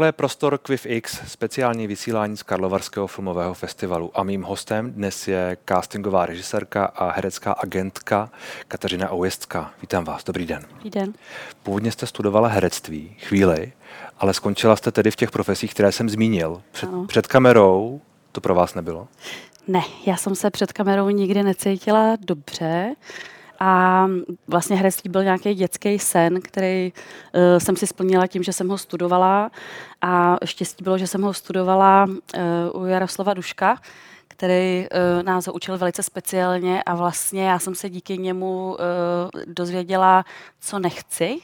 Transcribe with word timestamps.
Tohle 0.00 0.08
je 0.08 0.12
prostor 0.12 0.58
Quiff 0.58 0.86
X, 0.86 1.20
speciální 1.26 1.86
vysílání 1.86 2.36
z 2.36 2.42
Karlovarského 2.42 3.06
filmového 3.06 3.54
festivalu. 3.54 4.10
A 4.14 4.22
mým 4.22 4.42
hostem 4.42 4.92
dnes 4.92 5.28
je 5.28 5.56
castingová 5.68 6.26
režisérka 6.26 6.84
a 6.84 7.10
herecká 7.10 7.52
agentka 7.52 8.30
Kateřina 8.68 9.12
Oujezdská. 9.12 9.72
Vítám 9.80 10.04
vás, 10.04 10.24
dobrý 10.24 10.46
den. 10.46 10.62
Dobrý 10.74 10.90
den. 10.90 11.12
Původně 11.62 11.92
jste 11.92 12.06
studovala 12.06 12.48
herectví 12.48 13.16
chvíli, 13.18 13.72
ale 14.18 14.34
skončila 14.34 14.76
jste 14.76 14.92
tedy 14.92 15.10
v 15.10 15.16
těch 15.16 15.30
profesích, 15.30 15.74
které 15.74 15.92
jsem 15.92 16.08
zmínil. 16.08 16.62
Před, 16.72 16.90
před 17.06 17.26
kamerou 17.26 18.00
to 18.32 18.40
pro 18.40 18.54
vás 18.54 18.74
nebylo? 18.74 19.08
Ne, 19.68 19.82
já 20.06 20.16
jsem 20.16 20.34
se 20.34 20.50
před 20.50 20.72
kamerou 20.72 21.08
nikdy 21.10 21.42
necítila 21.42 22.16
dobře. 22.20 22.94
A 23.60 24.06
vlastně 24.48 24.76
herectví 24.76 25.10
byl 25.10 25.24
nějaký 25.24 25.54
dětský 25.54 25.98
sen, 25.98 26.40
který 26.40 26.92
uh, 27.34 27.58
jsem 27.58 27.76
si 27.76 27.86
splnila 27.86 28.26
tím, 28.26 28.42
že 28.42 28.52
jsem 28.52 28.68
ho 28.68 28.78
studovala. 28.78 29.50
A 30.02 30.36
štěstí 30.44 30.84
bylo, 30.84 30.98
že 30.98 31.06
jsem 31.06 31.22
ho 31.22 31.34
studovala 31.34 32.04
uh, 32.04 32.82
u 32.82 32.86
Jaroslava 32.86 33.34
Duška, 33.34 33.76
který 34.28 34.86
uh, 35.16 35.22
nás 35.22 35.46
ho 35.46 35.52
učil 35.52 35.78
velice 35.78 36.02
speciálně 36.02 36.82
a 36.82 36.94
vlastně 36.94 37.48
já 37.48 37.58
jsem 37.58 37.74
se 37.74 37.90
díky 37.90 38.18
němu 38.18 38.70
uh, 38.70 39.42
dozvěděla, 39.46 40.24
co 40.60 40.78
nechci 40.78 41.38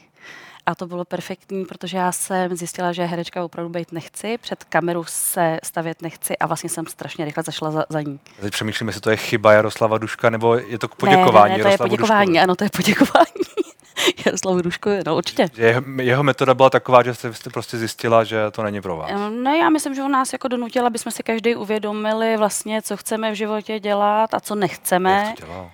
a 0.67 0.75
to 0.75 0.87
bylo 0.87 1.05
perfektní, 1.05 1.65
protože 1.65 1.97
já 1.97 2.11
jsem 2.11 2.55
zjistila, 2.55 2.91
že 2.93 3.05
herečka 3.05 3.43
opravdu 3.43 3.69
být 3.69 3.91
nechci, 3.91 4.37
před 4.37 4.63
kameru 4.63 5.03
se 5.07 5.59
stavět 5.63 6.01
nechci 6.01 6.37
a 6.37 6.47
vlastně 6.47 6.69
jsem 6.69 6.87
strašně 6.87 7.25
rychle 7.25 7.43
zašla 7.43 7.71
za, 7.71 7.85
za 7.89 8.01
ní. 8.01 8.19
Teď 8.41 8.53
přemýšlím, 8.53 8.87
jestli 8.87 9.01
to 9.01 9.09
je 9.09 9.17
chyba 9.17 9.53
Jaroslava 9.53 9.97
Duška, 9.97 10.29
nebo 10.29 10.55
je 10.55 10.79
to 10.79 10.87
k 10.87 10.95
poděkování. 10.95 11.51
Ne, 11.51 11.57
ne, 11.57 11.63
ne 11.63 11.77
to 11.77 11.83
je 11.83 11.89
poděkování, 11.89 12.27
Duškovi. 12.27 12.43
ano, 12.43 12.55
to 12.55 12.63
je 12.63 12.69
poděkování. 12.69 13.43
Jaroslavu 14.25 14.61
Duškovi, 14.61 14.99
no 15.05 15.15
určitě. 15.15 15.49
Jeho, 15.57 15.81
jeho 16.01 16.23
metoda 16.23 16.53
byla 16.53 16.69
taková, 16.69 17.03
že 17.03 17.13
jste, 17.13 17.33
jste 17.33 17.49
prostě 17.49 17.77
zjistila, 17.77 18.23
že 18.23 18.51
to 18.51 18.63
není 18.63 18.81
pro 18.81 18.97
vás. 18.97 19.11
No 19.29 19.53
já 19.53 19.69
myslím, 19.69 19.95
že 19.95 20.03
on 20.03 20.11
nás 20.11 20.33
jako 20.33 20.47
donutila, 20.47 20.87
aby 20.87 20.99
jsme 20.99 21.11
si 21.11 21.23
každý 21.23 21.55
uvědomili 21.55 22.37
vlastně, 22.37 22.81
co 22.81 22.97
chceme 22.97 23.31
v 23.31 23.35
životě 23.35 23.79
dělat 23.79 24.33
a 24.33 24.39
co 24.39 24.55
nechceme. 24.55 25.23
Jak 25.27 25.39
to 25.39 25.45
dělal? 25.45 25.71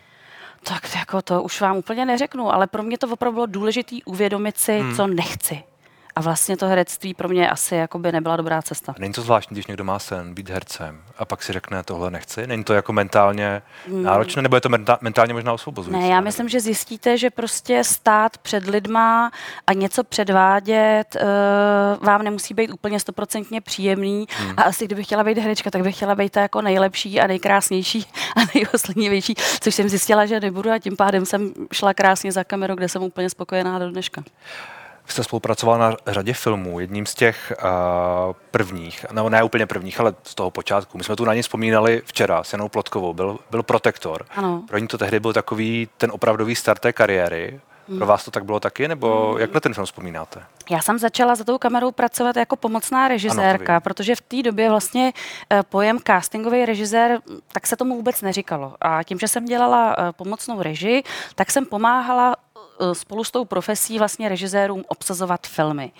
Tak 0.64 0.96
jako 0.96 1.22
to 1.22 1.44
už 1.44 1.62
vám 1.62 1.78
úplně 1.78 2.06
neřeknu, 2.06 2.54
ale 2.54 2.68
pro 2.68 2.84
mě 2.84 2.98
to 2.98 3.08
opravdu 3.08 3.34
bylo 3.34 3.46
důležité 3.46 3.96
uvědomit 4.06 4.58
si, 4.58 4.80
hmm. 4.80 4.96
co 4.96 5.08
nechci. 5.08 5.64
A 6.16 6.22
vlastně 6.22 6.58
to 6.58 6.68
herectví 6.68 7.14
pro 7.14 7.30
mě 7.30 7.50
asi 7.50 7.76
jako 7.76 8.00
by 8.00 8.12
nebyla 8.12 8.36
dobrá 8.36 8.62
cesta. 8.62 8.96
Není 9.00 9.14
to 9.14 9.22
zvláštní, 9.22 9.56
když 9.56 9.68
někdo 9.68 9.84
má 9.84 10.00
sen 10.00 10.34
být 10.34 10.50
hercem 10.50 11.02
a 11.18 11.26
pak 11.26 11.44
si 11.44 11.54
řekne, 11.54 11.84
tohle 11.84 12.12
nechci? 12.12 12.48
Není 12.48 12.64
to 12.64 12.74
jako 12.74 12.94
mentálně 12.94 13.62
hmm. 13.88 14.04
náročné, 14.04 14.42
nebo 14.42 14.56
je 14.56 14.62
to 14.62 14.70
mentálně 15.02 15.34
možná 15.34 15.54
osvobozující? 15.54 16.02
Ne, 16.02 16.08
já 16.08 16.22
myslím, 16.22 16.50
že 16.50 16.60
zjistíte, 16.60 17.18
že 17.18 17.30
prostě 17.30 17.84
stát 17.84 18.38
před 18.38 18.68
lidma 18.68 19.32
a 19.68 19.74
něco 19.74 20.04
předvádět 20.04 21.16
uh, 21.16 22.06
vám 22.06 22.22
nemusí 22.22 22.54
být 22.54 22.72
úplně 22.72 23.00
stoprocentně 23.00 23.62
příjemný. 23.62 24.28
Hmm. 24.30 24.54
A 24.58 24.62
asi 24.62 24.86
kdybych 24.86 25.06
chtěla 25.06 25.24
být 25.24 25.38
herečka, 25.38 25.72
tak 25.72 25.82
bych 25.82 25.96
chtěla 25.96 26.16
být 26.16 26.32
ta 26.32 26.42
jako 26.42 26.62
nejlepší 26.62 27.20
a 27.20 27.28
nejkrásnější 27.28 28.06
a 28.36 28.40
nejoslednější, 28.56 29.36
což 29.62 29.76
jsem 29.76 29.90
zjistila, 29.90 30.26
že 30.26 30.40
nebudu 30.40 30.72
a 30.72 30.80
tím 30.80 30.96
pádem 30.96 31.26
jsem 31.26 31.54
šla 31.74 31.94
krásně 31.94 32.32
za 32.32 32.44
kamerou, 32.44 32.76
kde 32.76 32.90
jsem 32.90 33.04
úplně 33.04 33.30
spokojená 33.30 33.80
do 33.80 33.92
dneška. 33.92 34.24
Jste 35.08 35.24
spolupracoval 35.24 35.80
na 35.80 35.96
řadě 36.08 36.34
filmů. 36.34 36.80
Jedním 36.80 37.06
z 37.06 37.16
těch 37.16 37.54
uh, 37.64 38.34
prvních, 38.52 39.06
no 39.12 39.30
ne 39.30 39.44
úplně 39.44 39.66
prvních, 39.66 40.00
ale 40.00 40.14
z 40.24 40.36
toho 40.36 40.52
počátku. 40.52 40.98
My 40.98 41.04
jsme 41.04 41.16
tu 41.16 41.26
na 41.26 41.34
ně 41.34 41.42
vzpomínali 41.42 42.02
včera 42.06 42.44
s 42.44 42.54
Janou 42.54 42.70
Plotkovou. 42.70 43.14
Byl, 43.14 43.40
byl 43.52 43.64
Protektor. 43.64 44.26
Ano. 44.36 44.64
Pro 44.68 44.78
ní 44.78 44.88
to 44.88 44.98
tehdy 44.98 45.20
byl 45.20 45.34
takový 45.34 45.90
ten 45.98 46.12
opravdový 46.14 46.56
start 46.56 46.82
té 46.82 46.94
kariéry. 46.94 47.60
Hmm. 47.90 47.98
Pro 47.98 48.08
vás 48.08 48.26
to 48.26 48.32
tak 48.32 48.46
bylo 48.46 48.60
taky, 48.60 48.88
nebo 48.88 49.32
hmm. 49.32 49.42
jak 49.42 49.54
na 49.54 49.60
ten 49.60 49.74
film 49.74 49.86
vzpomínáte? 49.86 50.44
Já 50.70 50.82
jsem 50.82 51.00
začala 51.00 51.36
za 51.36 51.44
tou 51.44 51.58
kamerou 51.58 51.92
pracovat 51.92 52.36
jako 52.36 52.56
pomocná 52.56 53.08
režisérka, 53.08 53.74
ano, 53.74 53.82
protože 53.82 54.16
v 54.16 54.22
té 54.22 54.42
době 54.42 54.70
vlastně 54.70 55.14
eh, 55.50 55.64
pojem 55.64 56.00
castingový 56.08 56.66
režisér, 56.66 57.20
tak 57.52 57.68
se 57.68 57.76
tomu 57.76 57.96
vůbec 57.96 58.22
neříkalo. 58.22 58.76
A 58.82 59.04
tím, 59.04 59.20
že 59.20 59.28
jsem 59.28 59.46
dělala 59.46 59.96
eh, 59.98 60.12
pomocnou 60.12 60.62
režii, 60.62 61.04
tak 61.36 61.52
jsem 61.52 61.66
pomáhala 61.66 62.36
spolu 62.94 63.24
s 63.24 63.32
tou 63.32 63.46
profesí 63.46 64.00
vlastně 64.00 64.30
režisérům 64.30 64.84
obsazovat 64.88 65.48
filmy. 65.48 65.92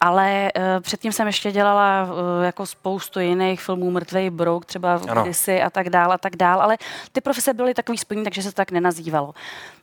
Ale 0.00 0.52
uh, 0.56 0.62
předtím 0.80 1.12
jsem 1.12 1.26
ještě 1.26 1.52
dělala 1.52 2.02
uh, 2.02 2.44
jako 2.44 2.66
spoustu 2.66 3.20
jiných 3.20 3.60
filmů, 3.60 3.90
Mrtvej 3.90 4.30
brouk, 4.30 4.64
třeba 4.64 4.96
v 4.96 5.06
kdysi 5.06 5.62
a 5.62 5.70
tak 5.70 5.90
dál 5.90 6.12
a 6.12 6.18
tak 6.18 6.36
dál, 6.36 6.62
ale 6.62 6.78
ty 7.12 7.20
profese 7.20 7.54
byly 7.54 7.74
takový 7.74 7.98
spojení, 7.98 8.24
takže 8.24 8.42
se 8.42 8.48
to 8.48 8.54
tak 8.54 8.70
nenazývalo. 8.70 9.34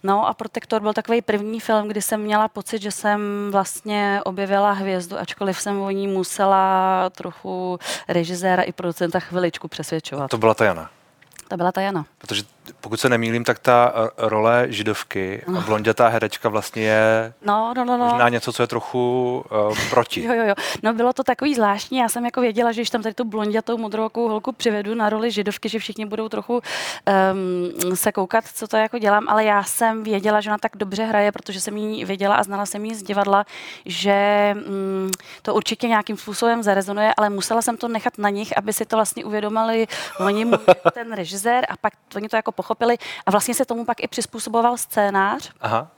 No 0.04 0.28
a 0.28 0.34
Protektor 0.34 0.82
byl 0.82 0.94
takový 0.94 1.22
první 1.22 1.60
film, 1.60 1.88
kdy 1.88 2.02
jsem 2.02 2.22
měla 2.22 2.48
pocit, 2.48 2.82
že 2.82 2.92
jsem 2.92 3.22
vlastně 3.52 4.22
objevila 4.26 4.72
hvězdu, 4.72 5.20
ačkoliv 5.20 5.62
jsem 5.62 5.82
o 5.82 5.92
ní 5.92 6.08
musela 6.08 7.10
trochu 7.10 7.80
režiséra 8.08 8.64
i 8.64 8.72
producenta 8.72 9.20
chviličku 9.20 9.68
přesvědčovat. 9.68 10.32
To 10.32 10.38
byla 10.38 10.54
ta 10.54 10.66
Jana. 10.66 10.90
To 11.48 11.58
byla 11.58 11.72
ta 11.72 11.82
Jana. 11.82 12.06
Protože 12.18 12.44
pokud 12.82 13.00
se 13.00 13.10
nemýlím, 13.10 13.44
tak 13.44 13.60
ta 13.60 13.94
eh, 13.96 14.10
role 14.18 14.66
židovky 14.70 15.44
a 15.58 15.62
blondětá 15.62 16.08
herečka 16.08 16.50
vlastně 16.50 16.84
je 16.84 17.34
no, 17.46 17.74
no, 17.78 17.86
no, 17.86 17.98
no. 17.98 18.06
možná 18.06 18.30
něco, 18.30 18.54
co 18.54 18.64
je 18.64 18.68
trochu 18.68 19.46
uh, 19.70 19.78
proti. 19.90 20.24
Jo, 20.26 20.34
jo, 20.34 20.44
jo. 20.48 20.56
No 20.84 20.94
bylo 20.94 21.14
to 21.14 21.24
takový 21.24 21.56
zvláštní. 21.56 21.98
Já 21.98 22.10
jsem 22.10 22.26
jako 22.26 22.42
věděla, 22.42 22.72
že 22.72 22.82
když 22.82 22.90
tam 22.90 23.02
tady 23.02 23.16
tu 23.16 23.24
blondětou 23.24 23.78
modrou 23.78 24.10
holku 24.16 24.52
přivedu 24.52 24.96
na 24.96 25.10
roli 25.10 25.32
židovky, 25.32 25.70
že 25.70 25.80
všichni 25.80 26.06
budou 26.06 26.30
trochu 26.30 26.62
um, 26.62 27.96
se 27.96 28.12
koukat, 28.12 28.46
co 28.54 28.68
to 28.68 28.78
jako 28.78 29.00
dělám, 29.00 29.30
ale 29.30 29.44
já 29.44 29.64
jsem 29.64 30.04
věděla, 30.04 30.42
že 30.42 30.50
ona 30.50 30.58
tak 30.58 30.72
dobře 30.76 31.04
hraje, 31.06 31.32
protože 31.32 31.62
jsem 31.62 31.78
ji 31.78 32.06
věděla 32.06 32.36
a 32.36 32.44
znala 32.44 32.66
jsem 32.66 32.86
ji 32.86 32.96
z 32.96 33.04
divadla, 33.04 33.46
že 33.86 34.54
um, 34.68 35.12
to 35.42 35.54
určitě 35.54 35.88
nějakým 35.88 36.18
způsobem 36.18 36.64
zarezonuje, 36.64 37.14
ale 37.18 37.30
musela 37.30 37.62
jsem 37.62 37.78
to 37.78 37.88
nechat 37.88 38.18
na 38.18 38.30
nich, 38.30 38.58
aby 38.58 38.74
si 38.74 38.86
to 38.86 38.96
vlastně 38.96 39.26
uvědomili 39.26 39.88
oni, 40.20 40.46
ten 40.94 41.14
režisér 41.14 41.66
a 41.70 41.78
pak 41.78 41.94
oni 42.16 42.30
to 42.30 42.36
jako 42.36 42.52
pochopili 42.56 42.98
a 43.26 43.32
vlastně 43.32 43.54
se 43.54 43.66
tomu 43.66 43.86
pak 43.86 44.04
i 44.04 44.08
přizpůsoboval 44.08 44.78
scénář. 44.78 45.52
Aha 45.62 45.95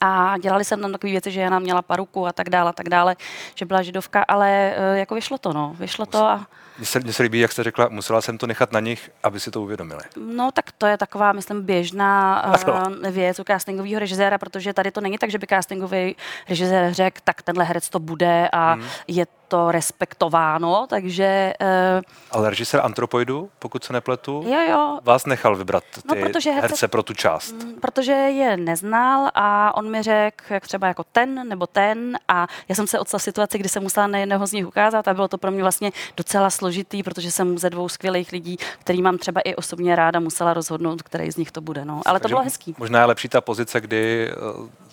a 0.00 0.38
dělali 0.38 0.64
jsem 0.64 0.80
tam 0.80 0.92
takové 0.92 1.10
věci, 1.10 1.30
že 1.30 1.40
Jana 1.40 1.58
měla 1.58 1.82
paruku 1.82 2.26
a 2.26 2.32
tak 2.32 2.50
dále, 2.50 2.70
a 2.70 2.72
tak 2.72 2.88
dále, 2.88 3.16
že 3.54 3.64
byla 3.64 3.82
židovka, 3.82 4.24
ale 4.28 4.74
uh, 4.92 4.98
jako 4.98 5.14
vyšlo 5.14 5.38
to, 5.38 5.52
no, 5.52 5.76
vyšlo 5.78 6.06
to 6.06 6.24
a... 6.24 6.46
Mně 6.78 6.86
se, 6.86 7.00
mně 7.00 7.12
se 7.12 7.22
líbí, 7.22 7.40
jak 7.40 7.52
jste 7.52 7.62
řekla, 7.62 7.88
musela 7.88 8.20
jsem 8.20 8.38
to 8.38 8.46
nechat 8.46 8.72
na 8.72 8.80
nich, 8.80 9.10
aby 9.22 9.40
si 9.40 9.50
to 9.50 9.62
uvědomili. 9.62 10.00
No 10.16 10.52
tak 10.52 10.72
to 10.72 10.86
je 10.86 10.98
taková, 10.98 11.32
myslím, 11.32 11.62
běžná 11.62 12.44
uh, 12.88 13.10
věc 13.10 13.38
u 13.38 13.44
castingového 13.44 13.98
režiséra, 13.98 14.38
protože 14.38 14.72
tady 14.72 14.90
to 14.90 15.00
není 15.00 15.18
tak, 15.18 15.30
že 15.30 15.38
by 15.38 15.46
castingový 15.46 16.16
režisér 16.48 16.92
řekl, 16.92 17.20
tak 17.24 17.42
tenhle 17.42 17.64
herec 17.64 17.88
to 17.88 17.98
bude 17.98 18.48
a 18.52 18.72
hmm. 18.72 18.84
je 19.08 19.26
to 19.50 19.70
respektováno, 19.70 20.86
takže... 20.90 21.52
Uh, 21.60 22.02
Ale 22.30 22.50
režisér 22.50 22.80
Antropoidu, 22.84 23.50
pokud 23.58 23.84
se 23.84 23.92
nepletu, 23.92 24.44
jo, 24.46 24.60
jo. 24.70 24.98
vás 25.02 25.26
nechal 25.26 25.56
vybrat 25.56 25.84
no, 26.04 26.14
ty 26.14 26.20
no, 26.20 26.26
protože 26.26 26.50
herce, 26.50 26.68
herce 26.68 26.88
pro 26.88 27.02
tu 27.02 27.14
část. 27.14 27.52
Mm, 27.52 27.74
protože 27.74 28.12
je 28.12 28.56
neznal 28.56 29.30
a 29.34 29.76
on 29.76 29.89
mi 29.90 30.02
řekl, 30.02 30.44
jak 30.50 30.66
třeba 30.66 30.86
jako 30.86 31.04
ten 31.12 31.48
nebo 31.48 31.66
ten 31.66 32.18
a 32.28 32.46
já 32.68 32.74
jsem 32.74 32.86
se 32.86 32.98
odstala 32.98 33.18
v 33.18 33.22
situaci, 33.22 33.58
kdy 33.58 33.68
jsem 33.68 33.82
musela 33.82 34.06
na 34.06 34.18
jedného 34.18 34.46
z 34.46 34.52
nich 34.52 34.66
ukázat 34.66 35.08
a 35.08 35.14
bylo 35.14 35.28
to 35.28 35.38
pro 35.38 35.50
mě 35.50 35.62
vlastně 35.62 35.92
docela 36.16 36.50
složitý, 36.50 37.02
protože 37.02 37.30
jsem 37.30 37.58
ze 37.58 37.70
dvou 37.70 37.88
skvělých 37.88 38.32
lidí, 38.32 38.56
který 38.78 39.02
mám 39.02 39.18
třeba 39.18 39.40
i 39.40 39.54
osobně 39.54 39.96
ráda, 39.96 40.20
musela 40.20 40.54
rozhodnout, 40.54 41.02
který 41.02 41.32
z 41.32 41.36
nich 41.36 41.52
to 41.52 41.60
bude. 41.60 41.84
No. 41.84 42.00
Ale 42.06 42.20
to 42.20 42.28
bylo 42.28 42.42
hezký. 42.42 42.74
Možná 42.78 43.00
je 43.00 43.04
lepší 43.04 43.28
ta 43.28 43.40
pozice, 43.40 43.80
kdy 43.80 44.30
eh, 44.30 44.34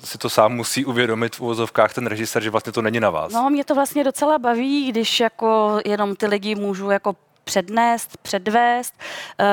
si 0.04 0.18
to 0.18 0.30
sám 0.30 0.56
musí 0.56 0.86
uvědomit 0.86 1.36
v 1.36 1.42
úvozovkách 1.42 1.94
ten 1.94 2.08
režisér, 2.08 2.44
že 2.44 2.50
vlastně 2.50 2.72
to 2.72 2.82
není 2.82 3.00
na 3.00 3.10
vás. 3.10 3.34
No, 3.34 3.50
mě 3.50 3.66
to 3.66 3.76
vlastně 3.76 4.04
docela 4.04 4.40
baví, 4.40 4.92
když 4.92 5.20
jako 5.20 5.80
jenom 5.86 6.16
ty 6.16 6.28
lidi 6.28 6.56
můžu 6.56 6.90
jako 6.90 7.16
přednést, 7.48 8.18
předvést. 8.18 8.94
Uh, 9.40 9.46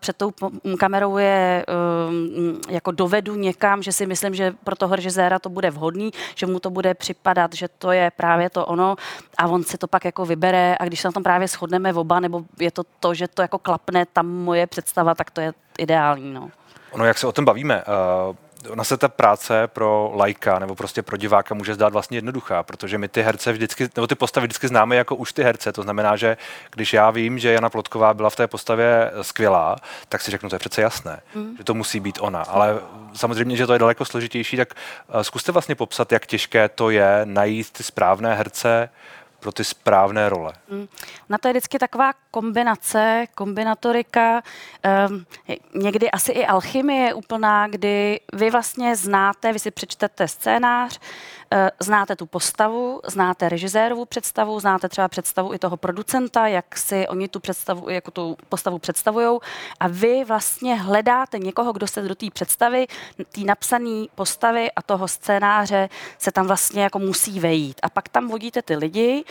před 0.00 0.16
tou 0.16 0.32
kamerou 0.78 1.16
je 1.18 1.66
uh, 1.68 2.74
jako 2.74 2.90
dovedu 2.90 3.34
někam, 3.34 3.82
že 3.82 3.92
si 3.92 4.06
myslím, 4.06 4.34
že 4.34 4.54
pro 4.64 4.76
toho 4.76 4.96
režiséra 4.96 5.38
to 5.38 5.48
bude 5.48 5.70
vhodný, 5.70 6.10
že 6.34 6.46
mu 6.46 6.60
to 6.60 6.70
bude 6.70 6.94
připadat, 6.94 7.54
že 7.54 7.68
to 7.68 7.92
je 7.92 8.10
právě 8.16 8.50
to 8.50 8.66
ono 8.66 8.96
a 9.38 9.46
on 9.46 9.62
si 9.62 9.78
to 9.78 9.86
pak 9.86 10.04
jako 10.04 10.26
vybere 10.26 10.76
a 10.80 10.84
když 10.84 11.00
se 11.00 11.08
na 11.08 11.12
tom 11.12 11.22
právě 11.22 11.48
shodneme 11.48 11.94
oba, 11.94 12.20
nebo 12.20 12.44
je 12.60 12.70
to 12.70 12.82
to, 13.00 13.14
že 13.14 13.28
to 13.28 13.42
jako 13.42 13.58
klapne 13.58 14.06
tam 14.06 14.26
moje 14.26 14.66
představa, 14.66 15.14
tak 15.14 15.30
to 15.30 15.40
je 15.40 15.52
ideální. 15.78 16.32
No. 16.32 16.50
Ono, 16.90 17.04
jak 17.04 17.18
se 17.18 17.26
o 17.26 17.32
tom 17.32 17.44
bavíme, 17.44 17.82
uh 17.84 18.36
ona 18.68 18.84
se 18.84 18.96
ta 18.96 19.08
práce 19.08 19.66
pro 19.66 20.12
lajka 20.14 20.58
nebo 20.58 20.74
prostě 20.74 21.02
pro 21.02 21.16
diváka 21.16 21.54
může 21.54 21.74
zdát 21.74 21.92
vlastně 21.92 22.16
jednoduchá, 22.16 22.62
protože 22.62 22.98
my 22.98 23.08
ty 23.08 23.22
herce 23.22 23.52
vždycky, 23.52 23.88
nebo 23.96 24.06
ty 24.06 24.14
postavy 24.14 24.46
vždycky 24.46 24.68
známe 24.68 24.96
jako 24.96 25.16
už 25.16 25.32
ty 25.32 25.42
herce. 25.42 25.72
To 25.72 25.82
znamená, 25.82 26.16
že 26.16 26.36
když 26.70 26.92
já 26.92 27.10
vím, 27.10 27.38
že 27.38 27.52
Jana 27.52 27.70
Plotková 27.70 28.14
byla 28.14 28.30
v 28.30 28.36
té 28.36 28.46
postavě 28.46 29.10
skvělá, 29.22 29.76
tak 30.08 30.20
si 30.20 30.30
řeknu, 30.30 30.48
to 30.48 30.54
je 30.54 30.58
přece 30.58 30.82
jasné, 30.82 31.20
mm. 31.34 31.56
že 31.58 31.64
to 31.64 31.74
musí 31.74 32.00
být 32.00 32.18
ona. 32.20 32.42
Ale 32.42 32.78
samozřejmě, 33.14 33.56
že 33.56 33.66
to 33.66 33.72
je 33.72 33.78
daleko 33.78 34.04
složitější, 34.04 34.56
tak 34.56 34.74
eh, 34.74 35.24
zkuste 35.24 35.52
vlastně 35.52 35.74
popsat, 35.74 36.12
jak 36.12 36.26
těžké 36.26 36.68
to 36.68 36.90
je 36.90 37.20
najít 37.24 37.70
ty 37.70 37.82
správné 37.82 38.34
herce, 38.34 38.88
pro 39.42 39.52
ty 39.52 39.64
správné 39.64 40.28
role? 40.28 40.52
Mm. 40.68 40.88
Na 41.28 41.38
to 41.38 41.48
je 41.48 41.52
vždycky 41.52 41.78
taková 41.78 42.12
kombinace, 42.30 43.26
kombinatorika, 43.34 44.42
um, 45.08 45.26
někdy 45.74 46.10
asi 46.10 46.32
i 46.32 46.46
alchymie 46.46 47.14
úplná, 47.14 47.68
kdy 47.68 48.20
vy 48.32 48.50
vlastně 48.50 48.96
znáte, 48.96 49.52
vy 49.52 49.58
si 49.58 49.70
přečtete 49.70 50.28
scénář, 50.28 51.00
znáte 51.80 52.16
tu 52.16 52.26
postavu, 52.26 53.00
znáte 53.06 53.48
režisérovu 53.48 54.04
představu, 54.04 54.60
znáte 54.60 54.88
třeba 54.88 55.08
představu 55.08 55.54
i 55.54 55.58
toho 55.58 55.76
producenta, 55.76 56.46
jak 56.46 56.76
si 56.76 57.08
oni 57.08 57.28
tu 57.28 57.40
představu, 57.40 57.90
jako 57.90 58.10
tu 58.10 58.36
postavu 58.48 58.78
představují 58.78 59.38
a 59.80 59.88
vy 59.88 60.24
vlastně 60.24 60.74
hledáte 60.74 61.38
někoho, 61.38 61.72
kdo 61.72 61.86
se 61.86 62.02
do 62.02 62.14
té 62.14 62.26
představy, 62.32 62.86
té 63.16 63.40
napsané 63.40 64.06
postavy 64.14 64.72
a 64.72 64.82
toho 64.82 65.08
scénáře 65.08 65.88
se 66.18 66.32
tam 66.32 66.46
vlastně 66.46 66.82
jako 66.82 66.98
musí 66.98 67.40
vejít. 67.40 67.80
A 67.82 67.90
pak 67.90 68.08
tam 68.08 68.28
vodíte 68.28 68.62
ty 68.62 68.76
lidi, 68.76 69.24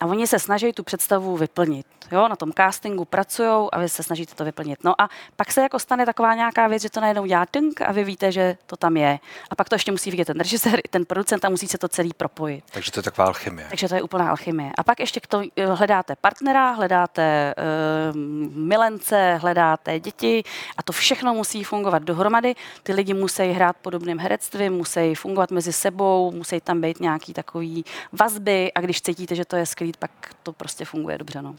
a 0.00 0.06
oni 0.06 0.26
se 0.26 0.38
snaží 0.38 0.72
tu 0.72 0.82
představu 0.82 1.36
vyplnit. 1.36 1.86
Jo, 2.12 2.28
na 2.28 2.36
tom 2.36 2.52
castingu 2.52 3.04
pracují 3.04 3.68
a 3.72 3.78
vy 3.78 3.88
se 3.88 4.02
snažíte 4.02 4.34
to 4.34 4.44
vyplnit. 4.44 4.84
No 4.84 5.00
a 5.00 5.08
pak 5.36 5.52
se 5.52 5.60
jako 5.60 5.78
stane 5.78 6.06
taková 6.06 6.34
nějaká 6.34 6.66
věc, 6.66 6.82
že 6.82 6.90
to 6.90 7.00
najednou 7.00 7.26
dělá 7.26 7.46
tink 7.46 7.80
a 7.80 7.92
vy 7.92 8.04
víte, 8.04 8.32
že 8.32 8.56
to 8.66 8.76
tam 8.76 8.96
je. 8.96 9.18
A 9.50 9.54
pak 9.54 9.68
to 9.68 9.74
ještě 9.74 9.92
musí 9.92 10.10
vidět 10.10 10.24
ten 10.24 10.38
režisér, 10.38 10.80
ten 10.90 11.04
producent 11.04 11.44
a 11.44 11.48
musí 11.48 11.68
se 11.68 11.78
to 11.78 11.88
celý 11.88 12.10
propojit. 12.16 12.64
Takže 12.72 12.92
to 12.92 12.98
je 12.98 13.02
taková 13.02 13.26
alchymie. 13.26 13.66
Takže 13.68 13.88
to 13.88 13.94
je 13.94 14.02
úplná 14.02 14.30
alchymie. 14.30 14.70
A 14.78 14.82
pak 14.82 15.00
ještě 15.00 15.20
k 15.20 15.26
tomu 15.26 15.44
eh, 15.56 15.66
hledáte 15.66 16.16
partnera, 16.16 16.70
hledáte 16.70 17.54
uh, 17.58 18.16
milence, 18.56 19.38
hledáte 19.40 20.00
děti 20.00 20.42
a 20.76 20.82
to 20.82 20.92
všechno 20.92 21.34
musí 21.34 21.64
fungovat 21.64 22.02
dohromady. 22.02 22.54
Ty 22.82 22.92
lidi 22.92 23.14
musí 23.14 23.42
hrát 23.42 23.76
podobným 23.76 24.18
herectvím, 24.18 24.72
musí 24.72 25.14
fungovat 25.14 25.50
mezi 25.50 25.72
sebou, 25.72 26.32
musí 26.32 26.60
tam 26.60 26.80
být 26.80 27.00
nějaký 27.00 27.34
takový 27.34 27.84
vazby 28.12 28.72
a 28.72 28.80
když 28.80 29.02
cítíte, 29.02 29.34
že 29.34 29.44
to 29.44 29.56
je 29.56 29.66
skvělý, 29.88 29.92
pak 29.98 30.34
to 30.42 30.52
prostě 30.52 30.84
funguje 30.84 31.18
dobře. 31.18 31.42
No. 31.42 31.56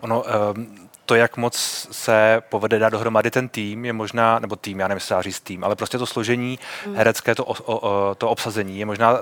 Ono, 0.00 0.24
um, 0.54 0.88
to, 1.06 1.14
jak 1.14 1.36
moc 1.36 1.56
se 1.90 2.42
povede 2.48 2.78
dát 2.78 2.90
dohromady 2.90 3.30
ten 3.30 3.48
tým, 3.48 3.84
je 3.84 3.92
možná, 3.92 4.38
nebo 4.38 4.56
tým, 4.56 4.80
já 4.80 4.88
nevím, 4.88 4.96
jestli 4.96 5.16
říct 5.20 5.40
tým, 5.40 5.64
ale 5.64 5.76
prostě 5.76 5.98
to 5.98 6.06
složení 6.06 6.58
hmm. 6.84 6.96
herecké, 6.96 7.34
to, 7.34 7.44
o, 7.44 7.78
o, 7.78 8.14
to 8.14 8.30
obsazení 8.30 8.78
je 8.78 8.86
možná 8.86 9.18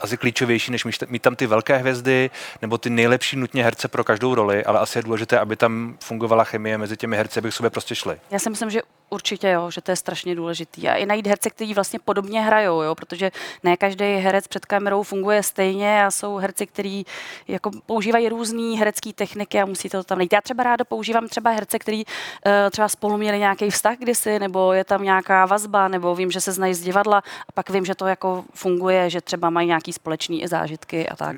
asi 0.00 0.16
klíčovější, 0.16 0.72
než 0.72 0.84
mít 1.08 1.22
tam 1.22 1.36
ty 1.36 1.46
velké 1.46 1.76
hvězdy 1.76 2.30
nebo 2.62 2.78
ty 2.78 2.90
nejlepší 2.90 3.36
nutně 3.36 3.64
herce 3.64 3.88
pro 3.88 4.04
každou 4.04 4.34
roli, 4.34 4.64
ale 4.64 4.78
asi 4.80 4.98
je 4.98 5.02
důležité, 5.02 5.38
aby 5.38 5.56
tam 5.56 5.96
fungovala 6.00 6.44
chemie 6.44 6.78
mezi 6.78 6.96
těmi 6.96 7.16
herci, 7.16 7.38
aby 7.38 7.50
k 7.50 7.52
sobě 7.52 7.70
prostě 7.70 7.94
šli. 7.94 8.20
Já 8.30 8.38
si 8.38 8.50
myslím, 8.50 8.70
že 8.70 8.80
Určitě 9.10 9.48
jo, 9.48 9.70
že 9.70 9.80
to 9.80 9.90
je 9.90 9.96
strašně 9.96 10.34
důležitý. 10.34 10.88
A 10.88 10.94
i 10.94 11.06
najít 11.06 11.26
herce, 11.26 11.50
kteří 11.50 11.74
vlastně 11.74 11.98
podobně 11.98 12.40
hrajou, 12.40 12.82
jo, 12.82 12.94
protože 12.94 13.30
ne 13.62 13.76
každý 13.76 14.04
herec 14.04 14.48
před 14.48 14.66
kamerou 14.66 15.02
funguje 15.02 15.42
stejně 15.42 16.04
a 16.04 16.10
jsou 16.10 16.36
herci, 16.36 16.66
kteří 16.66 17.06
jako 17.48 17.70
používají 17.86 18.28
různé 18.28 18.78
herecké 18.78 19.12
techniky 19.12 19.60
a 19.60 19.66
musíte 19.66 19.98
to 19.98 20.04
tam 20.04 20.18
najít. 20.18 20.32
Já 20.32 20.40
třeba 20.40 20.62
ráda 20.62 20.84
používám 20.84 21.28
třeba 21.28 21.50
herce, 21.50 21.78
kteří 21.78 22.04
uh, 22.06 22.52
třeba 22.70 22.88
spolu 22.88 23.16
měli 23.16 23.38
nějaký 23.38 23.70
vztah 23.70 23.96
kdysi, 23.98 24.38
nebo 24.38 24.72
je 24.72 24.84
tam 24.84 25.02
nějaká 25.02 25.46
vazba, 25.46 25.88
nebo 25.88 26.14
vím, 26.14 26.30
že 26.30 26.40
se 26.40 26.52
znají 26.52 26.74
z 26.74 26.82
divadla 26.82 27.18
a 27.48 27.52
pak 27.54 27.70
vím, 27.70 27.84
že 27.84 27.94
to 27.94 28.06
jako 28.06 28.44
funguje, 28.54 29.10
že 29.10 29.20
třeba 29.20 29.50
mají 29.50 29.66
nějaký 29.66 29.92
společný 29.92 30.46
zážitky 30.46 31.08
a 31.08 31.16
tak. 31.16 31.36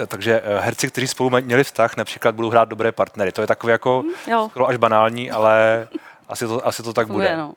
Eh, 0.00 0.06
takže 0.06 0.42
eh, 0.44 0.60
herci, 0.60 0.88
kteří 0.88 1.06
spolu 1.06 1.30
měli 1.30 1.64
vztah, 1.64 1.96
například 1.96 2.34
budou 2.34 2.50
hrát 2.50 2.68
dobré 2.68 2.92
partnery. 2.92 3.32
To 3.32 3.40
je 3.40 3.46
takové 3.46 3.72
jako 3.72 4.02
mm, 4.02 4.48
skoro 4.48 4.68
až 4.68 4.76
banální, 4.76 5.30
ale 5.30 5.88
asi 6.32 6.46
to, 6.46 6.66
asi 6.66 6.82
to 6.82 6.92
tak 6.92 7.06
Funguje, 7.06 7.28
bude. 7.28 7.36
No. 7.36 7.54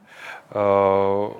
Uh, 1.25 1.33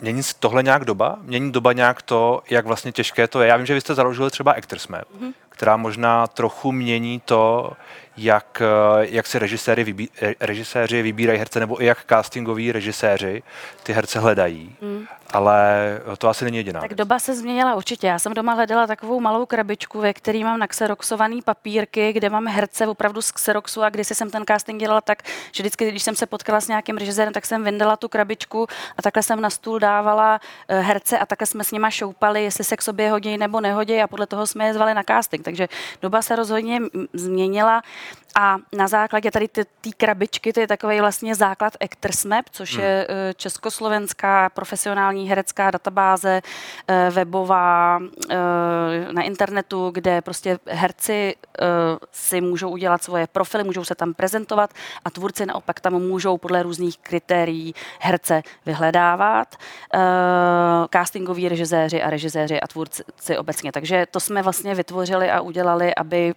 mění 0.00 0.22
tohle 0.40 0.62
nějak 0.62 0.84
doba? 0.84 1.18
Mění 1.22 1.52
doba 1.52 1.72
nějak 1.72 2.02
to, 2.02 2.42
jak 2.50 2.66
vlastně 2.66 2.92
těžké 2.92 3.28
to 3.28 3.42
je? 3.42 3.48
Já 3.48 3.56
vím, 3.56 3.66
že 3.66 3.74
vy 3.74 3.80
jste 3.80 3.94
založili 3.94 4.30
třeba 4.30 4.52
ActorsMap, 4.52 5.04
mm-hmm. 5.04 5.32
Která 5.52 5.76
možná 5.76 6.26
trochu 6.26 6.72
mění 6.72 7.20
to, 7.24 7.72
jak, 8.16 8.62
eh, 8.64 9.06
jak 9.10 9.26
si 9.26 9.38
režiséři, 9.38 9.84
vybí, 9.84 10.08
režiséři 10.40 11.02
vybírají 11.02 11.38
herce, 11.38 11.60
nebo 11.60 11.82
i 11.82 11.86
jak 11.86 12.04
castingoví 12.08 12.72
režiséři 12.72 13.42
ty 13.82 13.92
herce 13.92 14.18
hledají. 14.18 14.76
Mm 14.80 15.06
ale 15.32 16.00
to 16.18 16.28
asi 16.28 16.44
není 16.44 16.56
jediná. 16.56 16.80
Tak 16.80 16.90
věc. 16.90 16.98
doba 16.98 17.18
se 17.18 17.34
změnila 17.34 17.74
určitě. 17.74 18.06
Já 18.06 18.18
jsem 18.18 18.34
doma 18.34 18.52
hledala 18.52 18.86
takovou 18.86 19.20
malou 19.20 19.46
krabičku, 19.46 20.00
ve 20.00 20.14
který 20.14 20.44
mám 20.44 20.58
naxeroxovaný 20.58 21.42
papírky, 21.42 22.12
kde 22.12 22.30
mám 22.30 22.46
herce 22.46 22.86
opravdu 22.86 23.22
z 23.22 23.32
Xeroxu 23.32 23.82
a 23.82 23.90
když 23.90 24.08
jsem 24.08 24.30
ten 24.30 24.44
casting 24.48 24.80
dělala 24.80 25.00
tak, 25.00 25.22
že 25.52 25.62
vždycky, 25.62 25.88
když 25.88 26.02
jsem 26.02 26.16
se 26.16 26.26
potkala 26.26 26.60
s 26.60 26.68
nějakým 26.68 26.96
režisérem, 26.96 27.32
tak 27.32 27.46
jsem 27.46 27.64
vyndala 27.64 27.96
tu 27.96 28.08
krabičku 28.08 28.66
a 28.98 29.02
takhle 29.02 29.22
jsem 29.22 29.40
na 29.40 29.50
stůl 29.50 29.78
dávala 29.78 30.40
eh, 30.68 30.80
herce 30.80 31.18
a 31.18 31.26
takhle 31.26 31.46
jsme 31.46 31.64
s 31.64 31.70
nima 31.70 31.90
šoupali, 31.90 32.44
jestli 32.44 32.64
se 32.64 32.76
k 32.76 32.82
sobě 32.82 33.10
hodí 33.10 33.38
nebo 33.38 33.60
nehodí 33.60 34.00
a 34.00 34.06
podle 34.06 34.26
toho 34.26 34.46
jsme 34.46 34.66
je 34.66 34.74
zvali 34.74 34.94
na 34.94 35.02
casting. 35.02 35.41
Takže 35.42 35.68
doba 36.02 36.22
se 36.22 36.36
rozhodně 36.36 36.80
změnila 37.12 37.82
a 38.34 38.56
na 38.72 38.88
základě 38.88 39.30
tady 39.30 39.48
té 39.48 39.64
krabičky, 39.96 40.52
to 40.52 40.60
je 40.60 40.66
takový 40.66 41.00
vlastně 41.00 41.34
základ 41.34 41.76
ActorsMap, 41.80 42.44
což 42.50 42.74
hmm. 42.74 42.84
je 42.84 43.06
eh, 43.08 43.34
československá 43.34 44.48
profesionální 44.48 45.28
herecká 45.28 45.70
databáze 45.70 46.42
eh, 46.88 47.10
webová 47.10 48.00
eh, 48.30 48.36
na 49.12 49.22
internetu, 49.22 49.90
kde 49.90 50.20
prostě 50.20 50.58
herci 50.66 51.34
si 52.12 52.40
můžou 52.40 52.70
udělat 52.70 53.04
svoje 53.04 53.26
profily, 53.26 53.64
můžou 53.64 53.84
se 53.84 53.94
tam 53.94 54.14
prezentovat 54.14 54.70
a 55.04 55.10
tvůrci 55.10 55.46
naopak 55.46 55.80
tam 55.80 55.92
můžou 55.92 56.38
podle 56.38 56.62
různých 56.62 56.98
kritérií 56.98 57.74
herce 58.00 58.42
vyhledávat. 58.66 59.56
Castingoví 60.92 61.48
režiséři 61.48 62.02
a 62.02 62.10
režiséři 62.10 62.60
a 62.60 62.66
tvůrci 62.66 63.38
obecně. 63.38 63.72
Takže 63.72 64.06
to 64.10 64.20
jsme 64.20 64.42
vlastně 64.42 64.74
vytvořili 64.74 65.30
a 65.30 65.40
udělali, 65.40 65.94
aby 65.94 66.34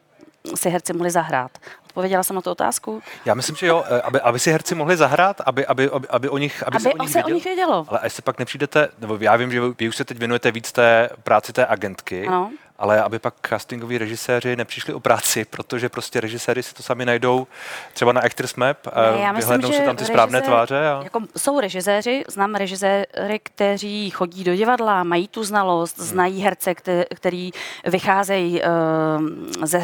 si 0.56 0.70
herci 0.70 0.94
mohli 0.94 1.12
zahrát. 1.12 1.52
Odpověděla 1.96 2.24
jsem 2.24 2.36
na 2.36 2.42
tu 2.42 2.52
otázku? 2.52 3.02
Já 3.26 3.34
myslím, 3.34 3.56
že 3.56 3.68
jo, 3.68 3.84
eh, 3.90 4.02
aby, 4.02 4.22
aby 4.22 4.40
si 4.40 4.52
herci 4.52 4.76
mohli 4.76 4.98
zahrát, 4.98 5.42
aby, 5.46 5.66
aby, 5.66 5.90
aby, 5.90 6.08
aby 6.08 6.30
o 6.30 6.38
nich, 6.38 6.64
aby, 6.68 6.76
aby 6.76 6.84
se, 6.84 6.94
o 6.94 7.02
nich, 7.02 7.12
se 7.12 7.18
vědělo. 7.18 7.34
o 7.34 7.36
nich 7.36 7.44
vědělo. 7.44 7.86
Ale 7.88 8.00
jestli 8.04 8.22
pak 8.22 8.40
nepřijdete, 8.40 8.90
nebo 9.00 9.18
já 9.20 9.36
vím, 9.36 9.52
že 9.52 9.62
vy 9.80 9.88
už 9.88 9.96
se 9.96 10.06
teď 10.06 10.18
věnujete 10.18 10.52
víc 10.52 10.72
té 10.72 11.10
práci 11.24 11.54
té 11.54 11.66
agentky, 11.66 12.28
ano 12.28 12.52
ale 12.78 13.04
aby 13.04 13.20
pak 13.20 13.34
castingoví 13.50 13.98
režiséři 13.98 14.56
nepřišli 14.56 14.94
o 14.94 15.00
práci, 15.00 15.46
protože 15.46 15.90
prostě 15.90 16.22
režiséři 16.22 16.64
si 16.64 16.74
to 16.74 16.84
sami 16.84 17.06
najdou 17.06 17.48
třeba 17.94 18.12
na 18.12 18.22
Actors 18.22 18.56
Map 18.56 18.78
a 18.94 19.32
vyhlednou 19.32 19.72
si 19.72 19.82
tam 19.82 19.96
ty 19.96 20.06
správné 20.06 20.42
tváře. 20.42 20.88
A... 20.88 21.04
Jako 21.04 21.20
jsou 21.38 21.60
režiséři, 21.60 22.24
znám 22.28 22.56
režiséry, 22.56 23.40
kteří 23.44 24.10
chodí 24.10 24.44
do 24.44 24.56
divadla, 24.56 25.04
mají 25.04 25.28
tu 25.28 25.44
znalost, 25.44 25.98
hmm. 25.98 26.08
znají 26.08 26.42
herce, 26.42 26.76
který 27.16 27.52
vycházejí 27.86 28.62
uh, 28.62 29.66
ze 29.66 29.80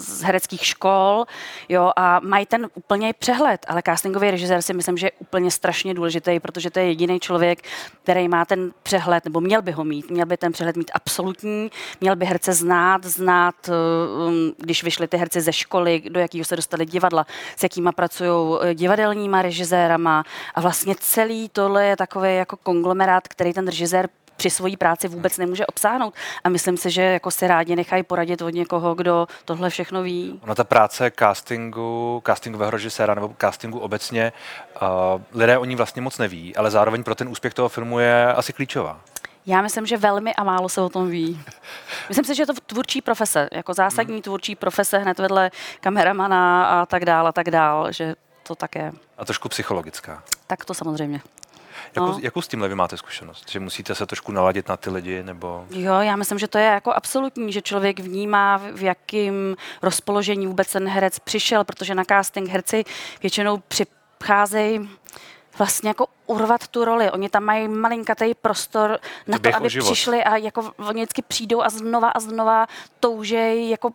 z 0.00 0.22
hereckých 0.22 0.66
škol 0.66 1.24
jo, 1.68 1.92
a 1.96 2.20
mají 2.20 2.46
ten 2.46 2.68
úplně 2.74 3.12
přehled, 3.12 3.66
ale 3.68 3.82
castingový 3.86 4.30
režisér 4.30 4.62
si 4.62 4.74
myslím, 4.74 4.96
že 4.96 5.06
je 5.06 5.12
úplně 5.18 5.50
strašně 5.50 5.94
důležitý, 5.94 6.40
protože 6.40 6.70
to 6.70 6.78
je 6.78 6.86
jediný 6.86 7.20
člověk, 7.20 7.62
který 8.02 8.28
má 8.28 8.44
ten 8.44 8.72
přehled, 8.82 9.24
nebo 9.24 9.40
měl 9.40 9.62
by 9.62 9.72
ho 9.72 9.84
mít, 9.84 10.10
měl 10.10 10.26
by 10.26 10.36
ten 10.36 10.52
přehled 10.52 10.76
mít 10.76 10.90
absolutní, 10.94 11.70
měl 12.00 12.16
by 12.20 12.26
herce 12.26 12.52
znát, 12.52 13.04
znát, 13.04 13.54
eh, 13.68 13.72
um, 14.26 14.52
když 14.58 14.84
vyšly 14.84 15.08
ty 15.08 15.16
herci 15.16 15.40
ze 15.40 15.52
školy, 15.52 16.02
do 16.10 16.20
jakého 16.20 16.44
se 16.44 16.56
dostali 16.56 16.86
divadla, 16.86 17.26
s 17.56 17.62
jakýma 17.62 17.92
pracují 17.92 18.58
eh, 18.62 18.74
divadelníma 18.74 19.42
režisérama 19.42 20.24
a 20.54 20.60
vlastně 20.60 20.94
celý 21.00 21.48
tohle 21.48 21.86
je 21.86 21.96
takový 21.96 22.36
jako 22.36 22.56
konglomerát, 22.56 23.28
který 23.28 23.52
ten 23.52 23.66
režisér 23.66 24.08
při 24.36 24.50
své 24.50 24.76
práci 24.76 25.08
vůbec 25.08 25.38
nemůže 25.38 25.66
obsáhnout. 25.66 26.14
A 26.44 26.48
myslím 26.48 26.76
si, 26.76 26.90
že 26.90 27.02
jako 27.02 27.30
si 27.30 27.46
rádi 27.46 27.76
nechají 27.76 28.02
poradit 28.02 28.42
od 28.42 28.54
někoho, 28.54 28.94
kdo 28.94 29.26
tohle 29.44 29.70
všechno 29.70 30.02
ví. 30.02 30.40
Ona 30.42 30.54
ta 30.54 30.64
práce 30.64 31.12
castingu, 31.18 32.22
castingového 32.26 32.70
režiséra 32.70 33.14
nebo 33.14 33.34
castingu 33.40 33.78
obecně, 33.78 34.32
uh, 34.82 35.40
lidé 35.40 35.58
o 35.58 35.64
ní 35.64 35.76
vlastně 35.76 36.02
moc 36.02 36.18
neví, 36.18 36.56
ale 36.56 36.70
zároveň 36.70 37.04
pro 37.04 37.14
ten 37.14 37.28
úspěch 37.28 37.54
toho 37.54 37.68
filmu 37.68 37.98
je 37.98 38.34
asi 38.34 38.52
klíčová. 38.52 39.00
Já 39.50 39.62
myslím, 39.62 39.86
že 39.86 39.96
velmi 39.96 40.34
a 40.34 40.44
málo 40.44 40.68
se 40.68 40.80
o 40.80 40.88
tom 40.88 41.08
ví. 41.08 41.42
Myslím 42.08 42.24
si, 42.24 42.34
že 42.34 42.42
je 42.42 42.46
to 42.46 42.52
tvůrčí 42.66 43.02
profese, 43.02 43.48
jako 43.52 43.74
zásadní 43.74 44.14
hmm. 44.14 44.22
tvůrčí 44.22 44.54
profese 44.54 44.98
hned 44.98 45.18
vedle 45.18 45.50
kameramana 45.80 46.66
a 46.66 46.86
tak 46.86 47.04
dál 47.04 47.26
a 47.26 47.32
tak 47.32 47.50
dál, 47.50 47.92
že 47.92 48.14
to 48.42 48.54
také. 48.54 48.92
A 49.18 49.24
trošku 49.24 49.48
psychologická. 49.48 50.22
Tak 50.46 50.64
to 50.64 50.74
samozřejmě. 50.74 51.20
Jakou, 51.96 52.12
no. 52.12 52.18
jakou 52.22 52.42
s 52.42 52.48
tímhle 52.48 52.68
vy 52.68 52.74
máte 52.74 52.96
zkušenost? 52.96 53.50
Že 53.50 53.60
musíte 53.60 53.94
se 53.94 54.06
trošku 54.06 54.32
naladit 54.32 54.68
na 54.68 54.76
ty 54.76 54.90
lidi? 54.90 55.22
nebo? 55.22 55.66
Jo, 55.70 55.94
já 56.00 56.16
myslím, 56.16 56.38
že 56.38 56.48
to 56.48 56.58
je 56.58 56.64
jako 56.64 56.92
absolutní, 56.92 57.52
že 57.52 57.62
člověk 57.62 58.00
vnímá, 58.00 58.56
v 58.56 58.82
jakém 58.82 59.56
rozpoložení 59.82 60.46
vůbec 60.46 60.72
ten 60.72 60.88
herec 60.88 61.18
přišel, 61.18 61.64
protože 61.64 61.94
na 61.94 62.04
casting 62.04 62.48
herci 62.48 62.84
většinou 63.22 63.62
přicházejí 63.68 64.88
vlastně 65.60 65.90
jako 65.90 66.06
urvat 66.26 66.68
tu 66.68 66.84
roli. 66.84 67.10
Oni 67.10 67.28
tam 67.28 67.44
mají 67.44 67.68
malinkatý 67.68 68.34
prostor 68.34 68.98
na 69.26 69.38
to, 69.38 69.56
aby 69.56 69.68
přišli 69.68 70.24
a 70.24 70.36
jako 70.36 70.72
oni 70.78 71.02
vždycky 71.02 71.22
přijdou 71.22 71.62
a 71.62 71.68
znova 71.68 72.08
a 72.08 72.20
znova 72.20 72.66
toužejí 73.00 73.70
jako 73.70 73.92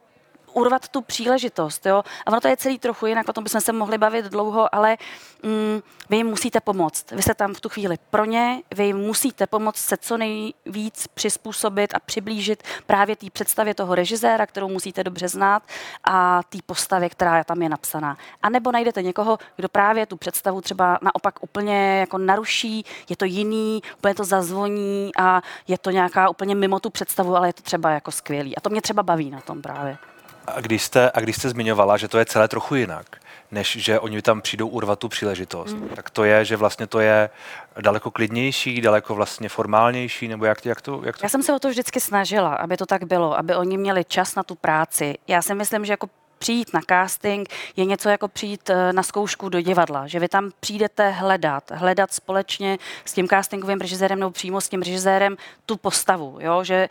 urvat 0.55 0.87
tu 0.87 1.01
příležitost. 1.01 1.85
Jo? 1.85 2.03
A 2.25 2.31
ono 2.31 2.41
to 2.41 2.47
je 2.47 2.57
celý 2.57 2.79
trochu 2.79 3.05
jinak, 3.05 3.29
o 3.29 3.33
tom 3.33 3.43
bychom 3.43 3.61
se 3.61 3.73
mohli 3.73 3.97
bavit 3.97 4.25
dlouho, 4.25 4.75
ale 4.75 4.97
mm, 5.43 5.81
vy 6.09 6.17
jim 6.17 6.27
musíte 6.27 6.59
pomoct. 6.59 7.11
Vy 7.11 7.21
jste 7.21 7.33
tam 7.33 7.53
v 7.53 7.61
tu 7.61 7.69
chvíli 7.69 7.97
pro 8.09 8.25
ně, 8.25 8.61
vy 8.75 8.85
jim 8.85 8.97
musíte 8.97 9.47
pomoct 9.47 9.77
se 9.77 9.97
co 9.97 10.17
nejvíc 10.17 11.07
přizpůsobit 11.13 11.93
a 11.93 11.99
přiblížit 11.99 12.63
právě 12.85 13.15
té 13.15 13.29
představě 13.29 13.73
toho 13.73 13.95
režiséra, 13.95 14.45
kterou 14.45 14.69
musíte 14.69 15.03
dobře 15.03 15.27
znát 15.27 15.63
a 16.03 16.43
té 16.43 16.57
postavě, 16.65 17.09
která 17.09 17.43
tam 17.43 17.61
je 17.61 17.69
napsaná. 17.69 18.17
A 18.43 18.49
nebo 18.49 18.71
najdete 18.71 19.01
někoho, 19.01 19.37
kdo 19.55 19.69
právě 19.69 20.05
tu 20.05 20.17
představu 20.17 20.61
třeba 20.61 20.99
naopak 21.01 21.43
úplně 21.43 21.99
jako 21.99 22.17
naruší, 22.17 22.85
je 23.09 23.15
to 23.15 23.25
jiný, 23.25 23.81
úplně 23.97 24.15
to 24.15 24.23
zazvoní 24.23 25.11
a 25.17 25.41
je 25.67 25.77
to 25.77 25.91
nějaká 25.91 26.29
úplně 26.29 26.55
mimo 26.55 26.79
tu 26.79 26.89
představu, 26.89 27.35
ale 27.35 27.49
je 27.49 27.53
to 27.53 27.61
třeba 27.61 27.89
jako 27.89 28.11
skvělý. 28.11 28.57
A 28.57 28.61
to 28.61 28.69
mě 28.69 28.81
třeba 28.81 29.03
baví 29.03 29.29
na 29.31 29.41
tom 29.41 29.61
právě. 29.61 29.97
A 30.47 30.61
když 30.61 30.83
jste, 30.83 31.11
a 31.13 31.19
když 31.19 31.35
jste 31.35 31.49
zmiňovala, 31.49 31.97
že 31.97 32.07
to 32.07 32.17
je 32.17 32.25
celé 32.25 32.47
trochu 32.47 32.75
jinak, 32.75 33.05
než 33.51 33.77
že 33.79 33.99
oni 33.99 34.21
tam 34.21 34.41
přijdou 34.41 34.67
urvat 34.67 34.99
tu 34.99 35.09
příležitost, 35.09 35.73
mm. 35.73 35.89
tak 35.89 36.09
to 36.09 36.23
je, 36.23 36.45
že 36.45 36.57
vlastně 36.57 36.87
to 36.87 36.99
je 36.99 37.29
daleko 37.81 38.11
klidnější, 38.11 38.81
daleko 38.81 39.15
vlastně 39.15 39.49
formálnější, 39.49 40.27
nebo 40.27 40.45
jak, 40.45 40.65
jak, 40.65 40.81
to, 40.81 41.01
jak 41.05 41.17
to? 41.17 41.25
Já 41.25 41.29
jsem 41.29 41.43
se 41.43 41.53
o 41.53 41.59
to 41.59 41.69
vždycky 41.69 41.99
snažila, 41.99 42.55
aby 42.55 42.77
to 42.77 42.85
tak 42.85 43.03
bylo, 43.03 43.37
aby 43.37 43.55
oni 43.55 43.77
měli 43.77 44.03
čas 44.03 44.35
na 44.35 44.43
tu 44.43 44.55
práci. 44.55 45.15
Já 45.27 45.41
si 45.41 45.55
myslím, 45.55 45.85
že 45.85 45.93
jako 45.93 46.07
přijít 46.37 46.73
na 46.73 46.81
casting 46.89 47.49
je 47.75 47.85
něco 47.85 48.09
jako 48.09 48.27
přijít 48.27 48.69
eh, 48.69 48.93
na 48.93 49.03
zkoušku 49.03 49.49
do 49.49 49.61
divadla, 49.61 50.07
že 50.07 50.19
vy 50.19 50.27
tam 50.27 50.51
přijdete 50.59 51.09
hledat, 51.09 51.71
hledat 51.71 52.13
společně 52.13 52.77
s 53.05 53.13
tím 53.13 53.27
castingovým 53.27 53.81
režisérem 53.81 54.19
nebo 54.19 54.31
přímo 54.31 54.61
s 54.61 54.69
tím 54.69 54.81
režisérem 54.81 55.37
tu 55.65 55.77
postavu, 55.77 56.37
jo? 56.39 56.63
že 56.63 56.89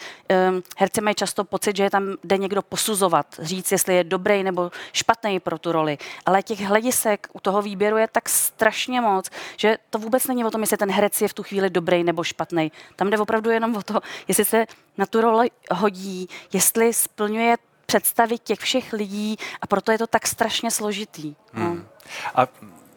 um, 0.48 0.62
herci 0.76 1.00
mají 1.00 1.14
často 1.14 1.44
pocit, 1.44 1.76
že 1.76 1.82
je 1.82 1.90
tam 1.90 2.16
jde 2.24 2.38
někdo 2.38 2.62
posuzovat, 2.62 3.26
říct, 3.38 3.72
jestli 3.72 3.96
je 3.96 4.04
dobrý 4.04 4.42
nebo 4.42 4.70
špatný 4.92 5.40
pro 5.40 5.58
tu 5.58 5.72
roli, 5.72 5.98
ale 6.26 6.42
těch 6.42 6.60
hledisek 6.60 7.28
u 7.32 7.40
toho 7.40 7.62
výběru 7.62 7.96
je 7.96 8.08
tak 8.08 8.28
strašně 8.28 9.00
moc, 9.00 9.30
že 9.56 9.78
to 9.90 9.98
vůbec 9.98 10.26
není 10.26 10.44
o 10.44 10.50
tom, 10.50 10.60
jestli 10.60 10.76
ten 10.76 10.90
herec 10.90 11.20
je 11.20 11.28
v 11.28 11.34
tu 11.34 11.42
chvíli 11.42 11.70
dobrý 11.70 12.04
nebo 12.04 12.24
špatný. 12.24 12.72
Tam 12.96 13.10
jde 13.10 13.18
opravdu 13.18 13.50
jenom 13.50 13.76
o 13.76 13.82
to, 13.82 14.00
jestli 14.28 14.44
se 14.44 14.66
na 14.98 15.06
tu 15.06 15.20
roli 15.20 15.50
hodí, 15.70 16.28
jestli 16.52 16.92
splňuje 16.92 17.56
představy 17.86 18.38
těch 18.38 18.58
všech 18.58 18.92
lidí 18.92 19.36
a 19.62 19.66
proto 19.66 19.92
je 19.92 19.98
to 19.98 20.06
tak 20.06 20.26
strašně 20.26 20.70
složitý. 20.70 21.34
No. 21.52 21.64
Hmm. 21.64 21.86
A 22.34 22.46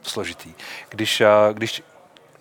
složitý. 0.02 0.54
Když, 0.90 1.22
eh, 1.22 1.28
když, 1.54 1.84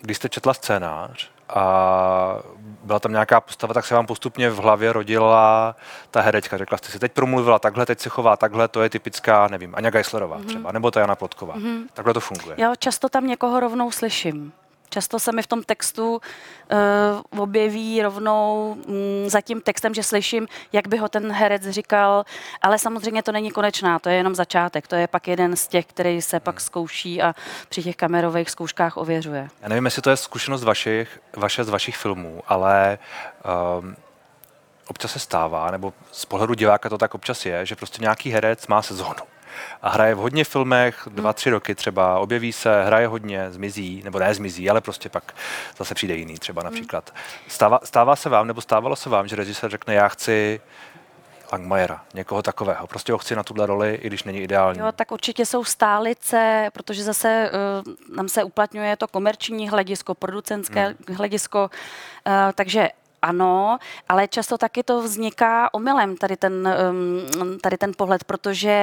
když 0.00 0.16
jste 0.16 0.28
četla 0.28 0.54
scénář, 0.54 1.30
a 1.48 2.38
byla 2.82 3.00
tam 3.00 3.12
nějaká 3.12 3.40
postava, 3.40 3.74
tak 3.74 3.86
se 3.86 3.94
vám 3.94 4.06
postupně 4.06 4.50
v 4.50 4.56
hlavě 4.56 4.92
rodila 4.92 5.76
ta 6.10 6.20
herečka. 6.20 6.58
Řekla 6.58 6.78
jste 6.78 6.88
si, 6.88 6.98
teď 6.98 7.12
promluvila 7.12 7.58
takhle, 7.58 7.86
teď 7.86 8.00
se 8.00 8.08
chová 8.08 8.36
takhle, 8.36 8.68
to 8.68 8.82
je 8.82 8.90
typická, 8.90 9.48
nevím, 9.48 9.74
Aňa 9.74 9.90
Geislerová 9.90 10.38
mm-hmm. 10.38 10.46
třeba, 10.46 10.72
nebo 10.72 10.90
ta 10.90 11.00
Jana 11.00 11.16
Plotková. 11.16 11.54
Mm-hmm. 11.54 11.86
Takhle 11.94 12.14
to 12.14 12.20
funguje. 12.20 12.56
Já 12.58 12.74
často 12.74 13.08
tam 13.08 13.26
někoho 13.26 13.60
rovnou 13.60 13.90
slyším. 13.90 14.52
Často 14.88 15.18
se 15.18 15.32
mi 15.32 15.42
v 15.42 15.46
tom 15.46 15.62
textu 15.62 16.14
uh, 16.16 17.40
objeví 17.42 18.02
rovnou 18.02 18.76
um, 18.86 18.94
za 19.30 19.40
tím 19.40 19.60
textem, 19.60 19.94
že 19.94 20.02
slyším, 20.02 20.48
jak 20.72 20.88
by 20.88 20.96
ho 20.96 21.08
ten 21.08 21.32
herec 21.32 21.68
říkal, 21.68 22.24
ale 22.62 22.78
samozřejmě 22.78 23.22
to 23.22 23.32
není 23.32 23.50
konečná, 23.50 23.98
to 23.98 24.08
je 24.08 24.16
jenom 24.16 24.34
začátek, 24.34 24.86
to 24.86 24.94
je 24.94 25.06
pak 25.06 25.28
jeden 25.28 25.56
z 25.56 25.68
těch, 25.68 25.86
který 25.86 26.22
se 26.22 26.40
pak 26.40 26.60
zkouší 26.60 27.22
a 27.22 27.34
při 27.68 27.82
těch 27.82 27.96
kamerových 27.96 28.50
zkouškách 28.50 28.96
ověřuje. 28.96 29.48
Já 29.62 29.68
nevím, 29.68 29.84
jestli 29.84 30.02
to 30.02 30.10
je 30.10 30.16
zkušenost 30.16 30.64
vašich, 30.64 31.20
vaše 31.36 31.64
z 31.64 31.68
vašich 31.68 31.96
filmů, 31.96 32.42
ale 32.46 32.98
um, 33.80 33.96
občas 34.86 35.12
se 35.12 35.18
stává, 35.18 35.70
nebo 35.70 35.92
z 36.12 36.24
pohledu 36.24 36.54
diváka 36.54 36.88
to 36.88 36.98
tak 36.98 37.14
občas 37.14 37.46
je, 37.46 37.66
že 37.66 37.76
prostě 37.76 38.02
nějaký 38.02 38.30
herec 38.30 38.66
má 38.66 38.82
sezónu 38.82 39.35
a 39.82 39.88
hraje 39.88 40.14
v 40.14 40.18
hodně 40.18 40.44
filmech, 40.44 41.08
dva, 41.10 41.32
tři 41.32 41.50
roky 41.50 41.74
třeba, 41.74 42.18
objeví 42.18 42.52
se, 42.52 42.84
hraje 42.84 43.06
hodně, 43.06 43.50
zmizí, 43.50 44.02
nebo 44.04 44.18
ne 44.18 44.34
zmizí, 44.34 44.70
ale 44.70 44.80
prostě 44.80 45.08
pak 45.08 45.34
zase 45.76 45.94
přijde 45.94 46.14
jiný 46.14 46.38
třeba 46.38 46.62
například. 46.62 47.14
Stává, 47.48 47.80
stává 47.84 48.16
se 48.16 48.28
vám, 48.28 48.46
nebo 48.46 48.60
stávalo 48.60 48.96
se 48.96 49.08
vám, 49.08 49.28
že 49.28 49.36
režisér 49.36 49.70
řekne, 49.70 49.94
já 49.94 50.08
chci 50.08 50.60
Langmajera, 51.52 52.00
někoho 52.14 52.42
takového. 52.42 52.86
Prostě 52.86 53.12
ho 53.12 53.18
chci 53.18 53.36
na 53.36 53.42
tuhle 53.42 53.66
roli, 53.66 53.94
i 53.94 54.06
když 54.06 54.24
není 54.24 54.40
ideální. 54.40 54.80
Jo, 54.80 54.92
tak 54.92 55.12
určitě 55.12 55.46
jsou 55.46 55.64
stálice, 55.64 56.70
protože 56.72 57.04
zase 57.04 57.50
uh, 57.86 58.16
nám 58.16 58.28
se 58.28 58.44
uplatňuje 58.44 58.96
to 58.96 59.08
komerční 59.08 59.68
hledisko, 59.68 60.14
producentské 60.14 60.86
hmm. 60.86 61.16
hledisko, 61.16 61.70
uh, 62.26 62.32
takže 62.54 62.88
ano, 63.26 63.78
ale 64.08 64.28
často 64.28 64.58
taky 64.58 64.82
to 64.82 65.02
vzniká 65.02 65.74
omylem, 65.74 66.16
tady 66.16 66.36
ten, 66.36 66.68
tady 67.62 67.76
ten 67.78 67.92
pohled, 67.96 68.24
protože 68.24 68.76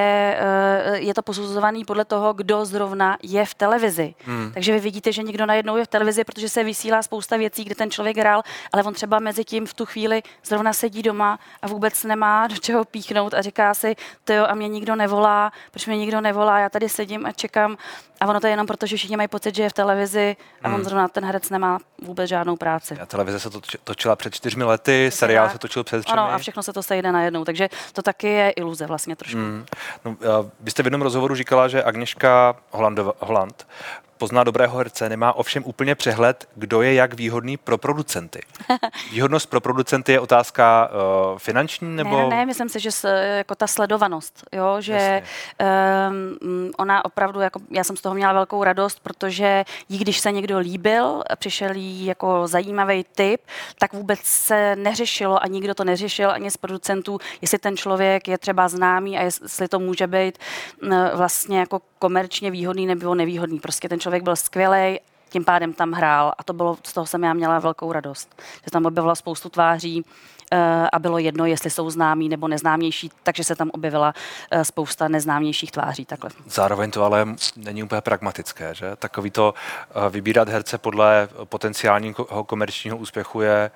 uh, 0.88 0.94
je 0.94 1.14
to 1.14 1.22
posuzovaný 1.22 1.84
podle 1.84 2.04
toho, 2.04 2.32
kdo 2.32 2.64
zrovna 2.64 3.16
je 3.22 3.46
v 3.46 3.54
televizi. 3.54 4.14
Hmm. 4.24 4.50
Takže 4.54 4.72
vy 4.72 4.80
vidíte, 4.80 5.12
že 5.12 5.22
někdo 5.22 5.46
najednou 5.46 5.76
je 5.76 5.84
v 5.84 5.88
televizi, 5.88 6.24
protože 6.24 6.48
se 6.48 6.64
vysílá 6.64 7.02
spousta 7.02 7.36
věcí, 7.36 7.64
kde 7.64 7.74
ten 7.74 7.90
člověk 7.90 8.16
hrál, 8.16 8.42
ale 8.72 8.82
on 8.82 8.94
třeba 8.94 9.18
mezi 9.18 9.44
tím 9.44 9.66
v 9.66 9.74
tu 9.74 9.86
chvíli 9.86 10.22
zrovna 10.44 10.72
sedí 10.72 11.02
doma 11.02 11.38
a 11.62 11.66
vůbec 11.66 12.04
nemá 12.04 12.46
do 12.46 12.56
čeho 12.56 12.84
píchnout 12.84 13.34
a 13.34 13.42
říká 13.42 13.74
si, 13.74 13.96
to 14.24 14.32
jo, 14.32 14.44
a 14.48 14.54
mě 14.54 14.68
nikdo 14.68 14.96
nevolá, 14.96 15.52
proč 15.70 15.86
mě 15.86 15.96
nikdo 15.96 16.20
nevolá, 16.20 16.58
já 16.58 16.68
tady 16.68 16.88
sedím 16.88 17.26
a 17.26 17.32
čekám 17.32 17.76
a 18.20 18.26
ono 18.26 18.40
to 18.40 18.46
je 18.46 18.52
jenom 18.52 18.66
proto, 18.66 18.86
že 18.86 18.96
všichni 18.96 19.16
mají 19.16 19.28
pocit, 19.28 19.54
že 19.54 19.62
je 19.62 19.70
v 19.70 19.72
televizi 19.72 20.36
a 20.62 20.68
hmm. 20.68 20.74
on 20.74 20.84
zrovna 20.84 21.08
ten 21.08 21.24
herec 21.24 21.50
nemá 21.50 21.78
vůbec 22.02 22.28
žádnou 22.28 22.56
práci. 22.56 22.98
A 23.02 23.06
televize 23.06 23.40
se 23.40 23.50
to 23.50 23.60
točila 23.84 24.16
před 24.16 24.33
čtyřmi 24.34 24.64
lety, 24.64 25.10
seriál 25.12 25.44
tak. 25.46 25.52
se 25.52 25.58
točil 25.58 25.84
před 25.84 26.04
třemi. 26.04 26.18
Ano, 26.18 26.32
a 26.32 26.38
všechno 26.38 26.62
se 26.62 26.72
to 26.72 26.82
sejde 26.82 27.12
najednou, 27.12 27.44
takže 27.44 27.68
to 27.92 28.02
taky 28.02 28.28
je 28.28 28.50
iluze 28.50 28.86
vlastně 28.86 29.16
trošku. 29.16 29.38
Hmm. 29.38 29.66
No, 30.04 30.16
vy 30.60 30.70
jste 30.70 30.82
v 30.82 30.86
jednom 30.86 31.02
rozhovoru 31.02 31.34
říkala, 31.34 31.68
že 31.68 31.84
Agněška 31.84 32.56
Holandova, 32.70 33.12
Holand 33.18 33.66
pozná 34.24 34.44
dobrého 34.44 34.78
herce, 34.78 35.08
nemá 35.08 35.32
ovšem 35.32 35.62
úplně 35.66 35.94
přehled, 35.94 36.48
kdo 36.54 36.82
je 36.82 36.94
jak 36.94 37.14
výhodný 37.14 37.56
pro 37.56 37.78
producenty. 37.78 38.40
Výhodnost 39.12 39.50
pro 39.50 39.60
producenty 39.60 40.12
je 40.12 40.20
otázka 40.20 40.88
uh, 40.88 41.38
finanční 41.38 41.96
nebo? 41.96 42.16
Ne, 42.16 42.36
ne, 42.36 42.46
myslím 42.46 42.68
si, 42.68 42.80
že 42.80 42.92
s, 42.92 43.08
jako 43.36 43.54
ta 43.54 43.66
sledovanost, 43.66 44.44
jo, 44.52 44.76
že 44.80 45.22
um, 46.08 46.70
ona 46.78 47.04
opravdu, 47.04 47.40
jako, 47.40 47.60
já 47.70 47.84
jsem 47.84 47.96
z 47.96 48.00
toho 48.00 48.14
měla 48.14 48.32
velkou 48.32 48.64
radost, 48.64 49.00
protože 49.02 49.64
jí, 49.88 49.98
když 49.98 50.20
se 50.20 50.32
někdo 50.32 50.58
líbil, 50.58 51.22
přišel 51.36 51.70
jí 51.74 52.06
jako 52.06 52.46
zajímavý 52.46 53.04
typ, 53.14 53.40
tak 53.78 53.92
vůbec 53.92 54.20
se 54.22 54.76
neřešilo 54.76 55.42
a 55.42 55.46
nikdo 55.46 55.74
to 55.74 55.84
neřešil 55.84 56.30
ani 56.30 56.50
z 56.50 56.56
producentů, 56.56 57.18
jestli 57.40 57.58
ten 57.58 57.76
člověk 57.76 58.28
je 58.28 58.38
třeba 58.38 58.68
známý 58.68 59.18
a 59.18 59.22
jestli 59.22 59.68
to 59.68 59.78
může 59.78 60.06
být 60.06 60.38
vlastně 61.14 61.58
jako 61.58 61.80
komerčně 62.04 62.50
výhodný 62.50 62.86
nebo 62.86 63.14
nevýhodný. 63.14 63.60
Prostě 63.60 63.88
ten 63.88 64.00
člověk 64.00 64.22
byl 64.22 64.36
skvělý, 64.36 65.00
tím 65.30 65.44
pádem 65.44 65.72
tam 65.72 65.92
hrál 65.92 66.32
a 66.38 66.44
to 66.44 66.52
bylo, 66.52 66.76
z 66.82 66.92
toho 66.92 67.06
jsem 67.06 67.24
já 67.24 67.34
měla 67.34 67.58
velkou 67.58 67.92
radost. 67.92 68.42
Že 68.64 68.70
tam 68.70 68.86
objevila 68.86 69.14
spoustu 69.14 69.48
tváří 69.48 70.04
eh, 70.52 70.88
a 70.92 70.98
bylo 70.98 71.18
jedno, 71.18 71.46
jestli 71.46 71.70
jsou 71.70 71.90
známí 71.90 72.28
nebo 72.28 72.48
neznámější, 72.48 73.10
takže 73.22 73.44
se 73.44 73.56
tam 73.56 73.70
objevila 73.72 74.12
eh, 74.50 74.64
spousta 74.64 75.08
neznámějších 75.08 75.72
tváří. 75.72 76.04
Takhle. 76.04 76.30
Zároveň 76.46 76.90
to 76.90 77.04
ale 77.04 77.26
není 77.56 77.82
úplně 77.82 78.00
pragmatické, 78.00 78.74
že? 78.74 78.96
Takový 78.96 79.30
to 79.30 79.54
eh, 79.54 80.10
vybírat 80.10 80.48
herce 80.48 80.78
podle 80.78 81.28
potenciálního 81.44 82.44
komerčního 82.44 82.96
úspěchu 82.96 83.40
je 83.40 83.70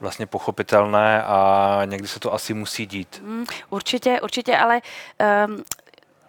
vlastně 0.00 0.26
pochopitelné 0.26 1.22
a 1.22 1.82
někdy 1.84 2.08
se 2.08 2.20
to 2.20 2.34
asi 2.34 2.54
musí 2.54 2.86
dít. 2.86 3.22
Mm, 3.24 3.44
určitě, 3.70 4.20
určitě, 4.20 4.56
ale 4.56 4.80
um, 5.48 5.64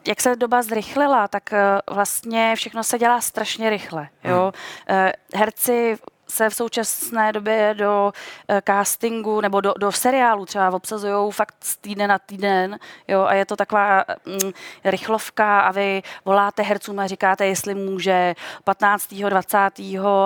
jak 0.07 0.21
se 0.21 0.35
doba 0.35 0.61
zrychlila, 0.61 1.27
tak 1.27 1.53
eh, 1.53 1.79
vlastně 1.91 2.55
všechno 2.55 2.83
se 2.83 2.99
dělá 2.99 3.21
strašně 3.21 3.69
rychle. 3.69 4.07
Jo? 4.23 4.53
Hmm. 4.87 5.11
Herci 5.35 5.97
se 6.33 6.49
v 6.49 6.55
současné 6.55 7.31
době 7.31 7.75
do 7.77 8.13
uh, 8.49 8.57
castingu 8.67 9.41
nebo 9.41 9.61
do, 9.61 9.73
do 9.79 9.91
seriálu 9.91 10.45
třeba 10.45 10.73
obsazují 10.73 11.31
fakt 11.31 11.55
z 11.59 11.77
týden 11.77 12.09
na 12.09 12.19
týden, 12.19 12.79
jo, 13.07 13.21
a 13.23 13.33
je 13.33 13.45
to 13.45 13.55
taková 13.55 14.05
mm, 14.25 14.51
rychlovka 14.83 15.59
a 15.59 15.71
vy 15.71 16.03
voláte 16.25 16.63
hercům 16.63 16.99
a 16.99 17.07
říkáte, 17.07 17.45
jestli 17.45 17.75
může 17.75 18.35
15., 18.63 19.13
20. 19.13 19.57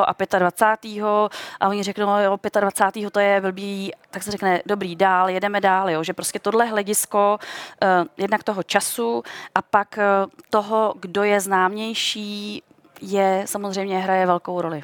a 0.06 0.14
25. 0.40 1.04
a 1.60 1.68
oni 1.68 1.84
řeknou, 1.84 2.20
jo, 2.20 2.38
25. 2.60 3.12
to 3.12 3.20
je 3.20 3.42
blbý, 3.42 3.92
tak 4.12 4.24
se 4.24 4.32
řekne, 4.32 4.62
dobrý, 4.66 4.96
dál, 4.96 5.30
jedeme 5.30 5.62
dál, 5.62 5.90
jo, 5.90 6.04
že 6.04 6.14
prostě 6.14 6.40
tohle 6.40 6.66
hledisko 6.66 7.40
uh, 7.84 8.08
jednak 8.18 8.44
toho 8.44 8.64
času 8.64 9.24
a 9.56 9.62
pak 9.62 9.98
uh, 9.98 10.32
toho, 10.50 10.94
kdo 11.00 11.24
je 11.24 11.40
známější, 11.40 12.64
je 13.02 13.44
samozřejmě 13.46 14.00
hraje 14.00 14.26
velkou 14.26 14.62
roli. 14.62 14.84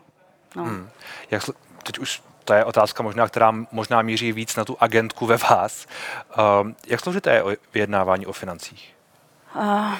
No. 0.56 0.64
Hmm. 0.64 0.90
Jak, 1.32 1.44
teď 1.84 2.00
už 2.00 2.22
to 2.46 2.54
je 2.54 2.66
otázka 2.66 3.04
možná, 3.04 3.28
která 3.28 3.54
možná 3.72 4.02
míří 4.02 4.32
víc 4.32 4.56
na 4.56 4.66
tu 4.66 4.78
agentku 4.80 5.26
ve 5.26 5.38
vás. 5.38 5.86
Uh, 6.38 6.72
jak 6.88 7.00
složité 7.00 7.34
je 7.34 7.44
vyjednávání 7.74 8.26
o 8.26 8.34
financích? 8.34 8.96
Uh, 9.56 9.94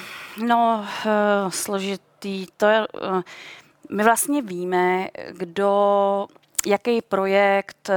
no, 0.46 0.86
uh, 1.06 1.50
složitý. 1.50 2.46
To 2.56 2.66
je, 2.66 2.86
uh, 2.88 3.22
my 3.90 4.04
vlastně 4.04 4.42
víme, 4.42 5.08
kdo 5.30 6.26
jaký 6.66 7.02
projekt, 7.02 7.90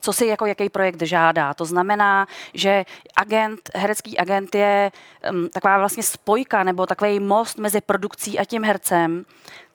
co 0.00 0.12
si 0.12 0.26
jako 0.26 0.46
jaký 0.46 0.68
projekt 0.68 1.02
žádá. 1.02 1.54
To 1.54 1.64
znamená, 1.64 2.26
že 2.54 2.84
agent, 3.16 3.70
herecký 3.74 4.18
agent 4.18 4.54
je 4.54 4.92
um, 5.30 5.48
taková 5.48 5.78
vlastně 5.78 6.02
spojka 6.02 6.62
nebo 6.62 6.86
takový 6.86 7.20
most 7.20 7.58
mezi 7.58 7.80
produkcí 7.80 8.38
a 8.38 8.44
tím 8.44 8.64
hercem. 8.64 9.24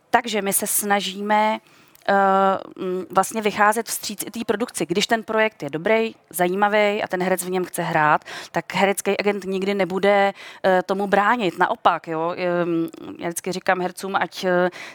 Takže 0.10 0.42
my 0.42 0.54
se 0.54 0.68
snažíme 0.68 1.60
uh, 1.64 1.79
vlastně 3.10 3.42
vycházet 3.42 3.88
vstříc 3.88 4.24
té 4.24 4.40
produkci. 4.46 4.86
Když 4.86 5.08
ten 5.08 5.24
projekt 5.24 5.64
je 5.64 5.70
dobrý, 5.70 6.16
zajímavý 6.30 7.04
a 7.04 7.08
ten 7.08 7.24
herec 7.24 7.44
v 7.44 7.50
něm 7.50 7.66
chce 7.66 7.82
hrát, 7.82 8.26
tak 8.52 8.76
herecký 8.76 9.18
agent 9.20 9.44
nikdy 9.46 9.74
nebude 9.74 10.34
uh, 10.34 10.72
tomu 10.86 11.08
bránit. 11.08 11.58
Naopak, 11.60 12.08
jo. 12.08 12.36
Já 13.20 13.28
vždycky 13.28 13.52
říkám 13.52 13.82
hercům, 13.82 14.16
ať 14.16 14.44
uh, 14.44 14.50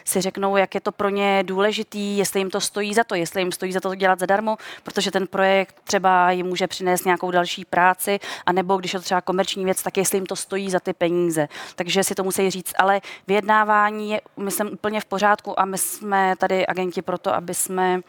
si 0.05 0.21
řeknou, 0.21 0.57
jak 0.57 0.75
je 0.75 0.81
to 0.81 0.91
pro 0.91 1.09
ně 1.09 1.43
důležitý, 1.43 2.17
jestli 2.17 2.39
jim 2.39 2.49
to 2.49 2.61
stojí 2.61 2.93
za 2.93 3.03
to, 3.03 3.15
jestli 3.15 3.41
jim 3.41 3.51
stojí 3.51 3.71
za 3.71 3.79
to 3.79 3.95
dělat 3.95 4.19
zadarmo, 4.19 4.57
protože 4.83 5.11
ten 5.11 5.27
projekt 5.27 5.75
třeba 5.83 6.31
jim 6.31 6.45
může 6.45 6.67
přinést 6.67 7.05
nějakou 7.05 7.31
další 7.31 7.65
práci, 7.65 8.19
anebo 8.45 8.77
když 8.77 8.93
je 8.93 8.99
to 8.99 9.03
třeba 9.03 9.21
komerční 9.21 9.65
věc, 9.65 9.83
tak 9.83 9.97
jestli 9.97 10.17
jim 10.17 10.25
to 10.25 10.35
stojí 10.35 10.69
za 10.69 10.79
ty 10.79 10.93
peníze. 10.93 11.47
Takže 11.75 12.03
si 12.03 12.15
to 12.15 12.23
musí 12.23 12.49
říct, 12.49 12.73
ale 12.77 13.01
vyjednávání 13.27 14.11
je, 14.11 14.21
myslím, 14.37 14.69
úplně 14.73 15.01
v 15.01 15.05
pořádku 15.05 15.59
a 15.59 15.65
my 15.65 15.77
jsme 15.77 16.35
tady 16.37 16.67
agenti 16.67 16.94
pro 17.01 17.17
to, 17.17 17.33
aby 17.33 17.53
jsme 17.53 17.99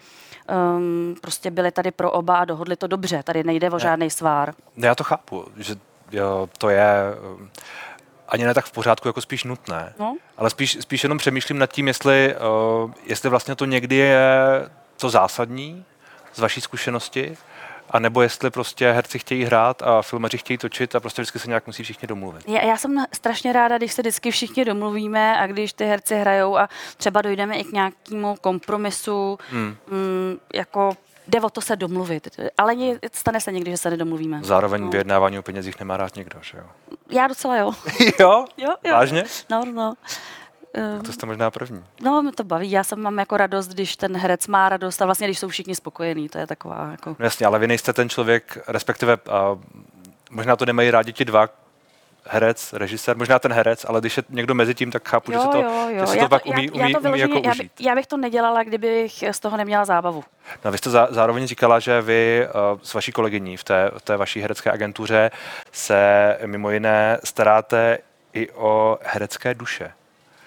um, 0.76 1.16
prostě 1.20 1.50
byli 1.50 1.72
tady 1.72 1.90
pro 1.90 2.10
oba 2.10 2.36
a 2.36 2.44
dohodli 2.44 2.76
to 2.76 2.86
dobře. 2.86 3.22
Tady 3.22 3.44
nejde 3.44 3.70
o 3.70 3.78
žádný 3.78 4.10
svár. 4.10 4.54
Já 4.76 4.94
to 4.94 5.04
chápu, 5.04 5.44
že 5.56 5.74
jo, 6.12 6.48
to 6.58 6.68
je 6.68 6.86
um, 7.38 7.50
ani 8.28 8.44
ne 8.44 8.54
tak 8.54 8.64
v 8.64 8.72
pořádku, 8.72 9.08
jako 9.08 9.20
spíš 9.20 9.44
nutné. 9.44 9.92
No. 9.98 10.16
Ale 10.36 10.50
spíš, 10.50 10.78
spíš 10.80 11.02
jenom 11.02 11.18
přemýšlím 11.18 11.58
nad 11.58 11.72
tím, 11.72 11.88
jestli, 11.88 12.34
uh, 12.84 12.92
jestli 13.06 13.28
vlastně 13.28 13.54
to 13.54 13.64
někdy 13.64 13.96
je 13.96 14.28
to 14.96 15.10
zásadní 15.10 15.84
z 16.34 16.38
vaší 16.38 16.60
zkušenosti, 16.60 17.36
a 17.90 17.98
nebo 17.98 18.22
jestli 18.22 18.50
prostě 18.50 18.92
herci 18.92 19.18
chtějí 19.18 19.44
hrát 19.44 19.82
a 19.82 20.02
filmaři 20.02 20.38
chtějí 20.38 20.58
točit 20.58 20.94
a 20.94 21.00
prostě 21.00 21.22
vždycky 21.22 21.38
se 21.38 21.48
nějak 21.48 21.66
musí 21.66 21.82
všichni 21.82 22.08
domluvit. 22.08 22.48
Já, 22.48 22.64
já 22.64 22.76
jsem 22.76 23.04
strašně 23.12 23.52
ráda, 23.52 23.78
když 23.78 23.92
se 23.92 24.02
vždycky 24.02 24.30
všichni 24.30 24.64
domluvíme 24.64 25.38
a 25.38 25.46
když 25.46 25.72
ty 25.72 25.84
herci 25.84 26.16
hrajou 26.16 26.56
a 26.56 26.68
třeba 26.96 27.22
dojdeme 27.22 27.56
i 27.56 27.64
k 27.64 27.72
nějakému 27.72 28.36
kompromisu, 28.40 29.38
hmm. 29.50 29.76
mm, 29.90 30.38
jako 30.54 30.96
jde 31.28 31.40
o 31.40 31.50
to 31.50 31.60
se 31.60 31.76
domluvit. 31.76 32.28
Ale 32.58 32.74
stane 33.12 33.40
se 33.40 33.52
někdy, 33.52 33.70
že 33.70 33.76
se 33.76 33.90
nedomluvíme. 33.90 34.40
Zároveň 34.42 34.82
no. 34.82 34.90
vyjednávání 34.90 35.38
o 35.38 35.42
penězích 35.42 35.80
nemá 35.80 35.96
rád 35.96 36.16
nikdo, 36.16 36.38
že 36.42 36.58
jo? 36.58 36.64
Já 37.10 37.26
docela 37.26 37.56
jo. 37.56 37.72
jo? 38.20 38.44
jo, 38.56 38.74
jo. 38.84 38.92
Vážně? 38.92 39.24
No, 39.50 39.64
no. 39.64 39.94
A 40.76 41.02
to 41.02 41.12
jste 41.12 41.26
možná 41.26 41.50
první. 41.50 41.84
No, 42.02 42.22
mě 42.22 42.32
to 42.32 42.44
baví. 42.44 42.70
Já 42.70 42.84
jsem 42.84 43.02
mám 43.02 43.18
jako 43.18 43.36
radost, 43.36 43.68
když 43.68 43.96
ten 43.96 44.16
herec 44.16 44.46
má 44.46 44.68
radost 44.68 45.02
a 45.02 45.04
vlastně, 45.04 45.26
když 45.26 45.38
jsou 45.38 45.48
všichni 45.48 45.74
spokojení, 45.74 46.28
to 46.28 46.38
je 46.38 46.46
taková 46.46 46.88
jako... 46.90 47.16
No 47.18 47.24
jasně, 47.24 47.46
ale 47.46 47.58
vy 47.58 47.66
nejste 47.66 47.92
ten 47.92 48.08
člověk, 48.08 48.58
respektive 48.68 49.18
a 49.30 49.58
možná 50.30 50.56
to 50.56 50.66
nemají 50.66 50.90
rádi 50.90 51.12
ti 51.12 51.24
dva, 51.24 51.48
herec, 52.28 52.72
režisér, 52.72 53.16
možná 53.16 53.38
ten 53.38 53.52
herec, 53.52 53.86
ale 53.88 54.00
když 54.00 54.16
je 54.16 54.22
někdo 54.28 54.54
mezi 54.54 54.74
tím, 54.74 54.90
tak 54.90 55.08
chápu, 55.08 55.32
jo, 55.32 55.38
že 55.38 55.42
se 55.42 55.48
to, 55.48 55.58
jo, 55.58 55.88
jo. 55.88 56.00
Že 56.00 56.06
se 56.06 56.16
to 56.18 56.28
pak 56.28 56.46
umí, 56.46 56.64
já, 56.64 56.72
umí, 56.72 56.92
já 56.92 57.00
to 57.00 57.08
umí 57.08 57.18
jako 57.18 57.40
já, 57.44 57.54
by, 57.54 57.70
já 57.80 57.94
bych 57.94 58.06
to 58.06 58.16
nedělala, 58.16 58.62
kdybych 58.62 59.24
z 59.30 59.40
toho 59.40 59.56
neměla 59.56 59.84
zábavu. 59.84 60.24
No, 60.64 60.72
vy 60.72 60.78
jste 60.78 60.90
zá, 60.90 61.08
zároveň 61.10 61.46
říkala, 61.46 61.80
že 61.80 62.02
vy 62.02 62.46
uh, 62.72 62.80
s 62.82 62.94
vaší 62.94 63.12
kolegyní 63.12 63.56
v 63.56 63.64
té, 63.64 63.90
v 63.98 64.02
té 64.02 64.16
vaší 64.16 64.40
herecké 64.40 64.70
agentuře 64.70 65.30
se 65.72 66.38
mimo 66.46 66.70
jiné 66.70 67.18
staráte 67.24 67.98
i 68.32 68.50
o 68.50 68.98
herecké 69.02 69.54
duše. 69.54 69.92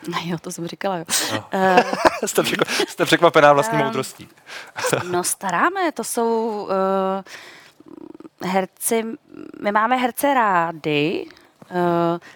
No 0.08 0.18
jo, 0.26 0.38
to 0.42 0.52
jsem 0.52 0.68
říkala. 0.68 0.98
Jo. 0.98 1.06
No. 1.34 1.46
Uh, 1.54 1.80
jste, 2.26 2.42
překva- 2.42 2.86
jste 2.88 3.06
překvapená 3.06 3.54
vlastní 3.54 3.78
uh, 3.78 3.84
moudrostí. 3.84 4.30
no 5.12 5.24
staráme, 5.24 5.92
to 5.92 6.04
jsou 6.04 6.50
uh, 8.42 8.50
herci, 8.50 9.04
my 9.62 9.72
máme 9.72 9.96
herce 9.98 10.34
rády, 10.34 11.26
Eh, 11.28 11.39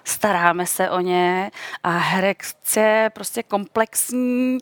staráme 0.04 0.66
se 0.66 0.90
o 0.90 1.00
ně 1.00 1.52
a 1.84 1.90
Herec 1.90 2.38
je 2.76 3.12
prostě 3.14 3.44
komplexní 3.44 4.58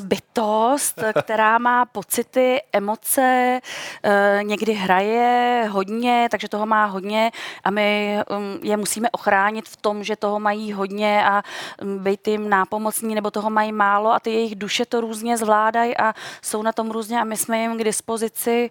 bytost, 0.00 0.98
eh, 0.98 1.06
bytost 1.06 1.22
která 1.22 1.58
má 1.58 1.84
pocity, 1.84 2.62
emoce, 2.72 3.60
eh, 4.02 4.40
někdy 4.42 4.72
hraje 4.72 5.64
hodně, 5.70 6.28
takže 6.30 6.48
toho 6.48 6.66
má 6.66 6.84
hodně 6.84 7.30
a 7.64 7.70
my 7.70 8.18
um, 8.30 8.58
je 8.62 8.76
musíme 8.76 9.10
ochránit 9.10 9.68
v 9.68 9.76
tom, 9.76 10.04
že 10.04 10.16
toho 10.16 10.40
mají 10.40 10.72
hodně 10.72 11.24
a 11.26 11.42
um, 11.82 11.98
být 11.98 12.28
jim 12.28 12.48
nápomocní, 12.48 13.14
nebo 13.14 13.30
toho 13.30 13.50
mají 13.50 13.72
málo 13.72 14.12
a 14.12 14.20
ty 14.20 14.30
jejich 14.30 14.54
duše 14.54 14.86
to 14.86 15.00
různě 15.00 15.36
zvládají 15.36 15.96
a 15.96 16.14
jsou 16.42 16.62
na 16.62 16.72
tom 16.72 16.90
různě 16.90 17.20
a 17.20 17.24
my 17.24 17.36
jsme 17.36 17.58
jim 17.58 17.78
k 17.78 17.84
dispozici 17.84 18.70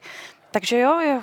takže 0.54 0.80
jo, 0.80 1.20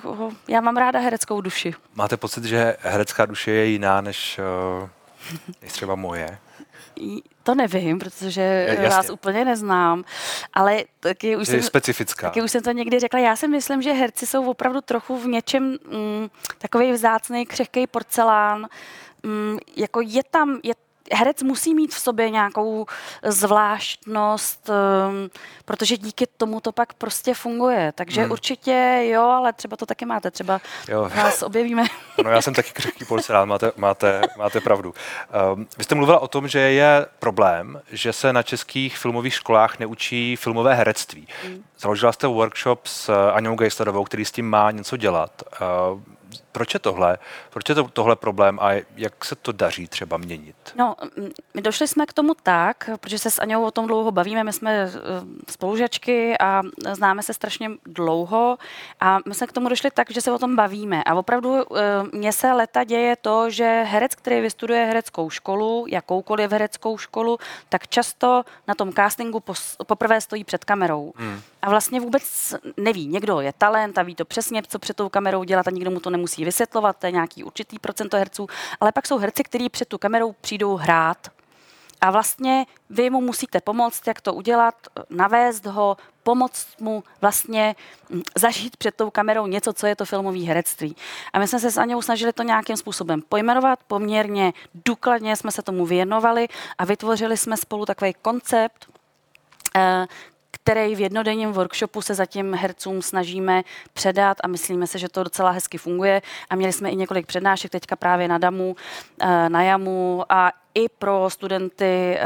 já 0.47 0.61
mám 0.61 0.77
ráda 0.77 0.99
hereckou 0.99 1.41
duši. 1.41 1.73
Máte 1.95 2.17
pocit, 2.17 2.43
že 2.43 2.77
herecká 2.79 3.25
duše 3.25 3.51
je 3.51 3.65
jiná 3.65 4.01
než, 4.01 4.39
eh, 4.39 4.89
než 5.61 5.71
třeba 5.71 5.95
moje? 5.95 6.37
To 7.43 7.55
nevím, 7.55 7.99
protože 7.99 8.65
Jasně. 8.69 8.89
vás 8.89 9.09
úplně 9.09 9.45
neznám, 9.45 10.03
ale 10.53 10.83
taky 10.99 11.35
už, 11.35 11.47
jsem, 11.47 11.61
specifická. 11.61 12.27
taky 12.27 12.41
už 12.41 12.51
jsem 12.51 12.63
to 12.63 12.71
někdy 12.71 12.99
řekla. 12.99 13.19
Já 13.19 13.35
si 13.35 13.47
myslím, 13.47 13.81
že 13.81 13.91
herci 13.91 14.27
jsou 14.27 14.49
opravdu 14.49 14.81
trochu 14.81 15.17
v 15.17 15.27
něčem 15.27 15.63
mm, 15.63 16.29
takový 16.57 16.91
vzácný, 16.91 17.45
křehký 17.45 17.87
porcelán. 17.87 18.67
Mm, 19.23 19.57
jako 19.75 20.01
je 20.01 20.21
tam, 20.31 20.59
je 20.63 20.73
herec 21.13 21.43
musí 21.43 21.75
mít 21.75 21.93
v 21.93 21.99
sobě 21.99 22.29
nějakou 22.29 22.85
zvláštnost, 23.23 24.69
um, 24.69 25.29
protože 25.65 25.97
díky 25.97 26.27
tomu 26.37 26.59
to 26.59 26.71
pak 26.71 26.93
prostě 26.93 27.33
funguje. 27.33 27.91
Takže 27.95 28.21
hmm. 28.21 28.31
určitě 28.31 29.01
jo, 29.01 29.21
ale 29.21 29.53
třeba 29.53 29.77
to 29.77 29.85
taky 29.85 30.05
máte, 30.05 30.31
třeba 30.31 30.61
jo. 30.87 31.09
vás 31.15 31.43
objevíme. 31.43 31.83
No 32.23 32.29
já 32.29 32.41
jsem 32.41 32.53
taky 32.53 32.71
křehký 32.73 33.05
porcelán, 33.05 33.49
máte, 33.49 33.71
máte, 33.75 34.21
máte 34.37 34.61
pravdu. 34.61 34.93
Um, 35.53 35.67
vy 35.77 35.83
jste 35.83 35.95
mluvila 35.95 36.19
o 36.19 36.27
tom, 36.27 36.47
že 36.47 36.59
je 36.59 37.05
problém, 37.19 37.81
že 37.91 38.13
se 38.13 38.33
na 38.33 38.43
českých 38.43 38.97
filmových 38.97 39.33
školách 39.33 39.79
neučí 39.79 40.35
filmové 40.35 40.75
herectví. 40.75 41.27
Hmm. 41.43 41.63
Založila 41.79 42.11
jste 42.11 42.27
workshop 42.27 42.87
s 42.87 43.29
Aňou 43.33 43.55
Geislerovou, 43.55 44.03
který 44.03 44.25
s 44.25 44.31
tím 44.31 44.49
má 44.49 44.71
něco 44.71 44.97
dělat. 44.97 45.43
Uh, 45.93 45.99
proč 46.51 46.73
je 46.73 46.79
tohle, 46.79 47.17
proč 47.49 47.69
je 47.69 47.75
to, 47.75 47.83
tohle 47.83 48.15
problém 48.15 48.59
a 48.61 48.71
jak 48.95 49.25
se 49.25 49.35
to 49.35 49.51
daří 49.51 49.87
třeba 49.87 50.17
měnit? 50.17 50.55
No, 50.75 50.95
my 51.53 51.61
došli 51.61 51.87
jsme 51.87 52.05
k 52.05 52.13
tomu 52.13 52.33
tak, 52.43 52.89
protože 52.99 53.19
se 53.19 53.31
s 53.31 53.41
Aňou 53.41 53.63
o 53.63 53.71
tom 53.71 53.87
dlouho 53.87 54.11
bavíme, 54.11 54.43
my 54.43 54.53
jsme 54.53 54.71
eh, 54.73 54.89
spolužačky 55.49 56.37
a 56.37 56.61
známe 56.91 57.23
se 57.23 57.33
strašně 57.33 57.69
dlouho 57.85 58.57
a 58.99 59.19
my 59.27 59.35
jsme 59.35 59.47
k 59.47 59.51
tomu 59.51 59.69
došli 59.69 59.91
tak, 59.91 60.11
že 60.11 60.21
se 60.21 60.31
o 60.31 60.39
tom 60.39 60.55
bavíme 60.55 61.03
a 61.03 61.15
opravdu 61.15 61.55
eh, 61.55 61.81
mně 62.13 62.33
se 62.33 62.53
leta 62.53 62.83
děje 62.83 63.15
to, 63.15 63.49
že 63.49 63.83
herec, 63.87 64.15
který 64.15 64.41
vystuduje 64.41 64.85
hereckou 64.85 65.29
školu, 65.29 65.85
jakoukoliv 65.89 66.51
hereckou 66.51 66.97
školu, 66.97 67.37
tak 67.69 67.87
často 67.87 68.43
na 68.67 68.75
tom 68.75 68.93
castingu 68.93 69.43
poprvé 69.87 70.21
stojí 70.21 70.43
před 70.43 70.65
kamerou. 70.65 71.13
Hmm. 71.15 71.41
A 71.61 71.69
vlastně 71.69 71.99
vůbec 71.99 72.55
neví. 72.77 73.07
Někdo 73.07 73.41
je 73.41 73.53
talent 73.57 73.97
a 73.97 74.03
ví 74.03 74.15
to 74.15 74.25
přesně, 74.25 74.63
co 74.67 74.79
před 74.79 74.97
tou 74.97 75.09
kamerou 75.09 75.43
dělat 75.43 75.67
a 75.67 75.71
nikdo 75.71 75.91
mu 75.91 75.99
to 75.99 76.09
nemusí 76.21 76.45
vysvětlovat, 76.45 76.97
to 76.97 77.05
je 77.05 77.11
nějaký 77.11 77.43
určitý 77.43 77.79
procento 77.79 78.17
herců, 78.17 78.47
ale 78.79 78.91
pak 78.91 79.07
jsou 79.07 79.17
herci, 79.17 79.43
kteří 79.43 79.69
před 79.69 79.87
tu 79.87 79.97
kamerou 79.97 80.35
přijdou 80.41 80.75
hrát. 80.75 81.17
A 82.01 82.11
vlastně 82.11 82.65
vy 82.89 83.09
mu 83.09 83.21
musíte 83.21 83.61
pomoct, 83.61 84.07
jak 84.07 84.21
to 84.21 84.33
udělat, 84.33 84.75
navést 85.09 85.65
ho, 85.65 85.97
pomoct 86.23 86.67
mu 86.79 87.03
vlastně 87.21 87.75
hm, 88.09 88.21
zažít 88.37 88.77
před 88.77 88.95
tou 88.95 89.09
kamerou 89.09 89.47
něco, 89.47 89.73
co 89.73 89.87
je 89.87 89.95
to 89.95 90.05
filmové 90.05 90.39
herectví. 90.39 90.95
A 91.33 91.39
my 91.39 91.47
jsme 91.47 91.59
se 91.59 91.71
s 91.71 91.77
Aněou 91.77 92.01
snažili 92.01 92.33
to 92.33 92.43
nějakým 92.43 92.77
způsobem 92.77 93.21
pojmenovat, 93.21 93.79
poměrně 93.87 94.53
důkladně 94.85 95.35
jsme 95.35 95.51
se 95.51 95.61
tomu 95.61 95.85
věnovali 95.85 96.47
a 96.77 96.85
vytvořili 96.85 97.37
jsme 97.37 97.57
spolu 97.57 97.85
takový 97.85 98.13
koncept, 98.21 98.89
eh, 99.75 100.05
který 100.63 100.95
v 100.95 100.99
jednodenním 100.99 101.51
workshopu 101.51 102.01
se 102.01 102.15
zatím 102.15 102.53
hercům 102.53 103.01
snažíme 103.01 103.63
předat 103.93 104.37
a 104.43 104.47
myslíme 104.47 104.87
si, 104.87 104.99
že 104.99 105.09
to 105.09 105.23
docela 105.23 105.51
hezky 105.51 105.77
funguje. 105.77 106.21
A 106.49 106.55
měli 106.55 106.73
jsme 106.73 106.89
i 106.89 106.95
několik 106.95 107.25
přednášek 107.25 107.71
teďka 107.71 107.95
právě 107.95 108.27
na 108.27 108.37
DAMu, 108.37 108.75
eh, 109.21 109.49
na 109.49 109.63
JAMu 109.63 110.23
a 110.29 110.51
i 110.73 110.89
pro 110.89 111.29
studenty 111.29 112.17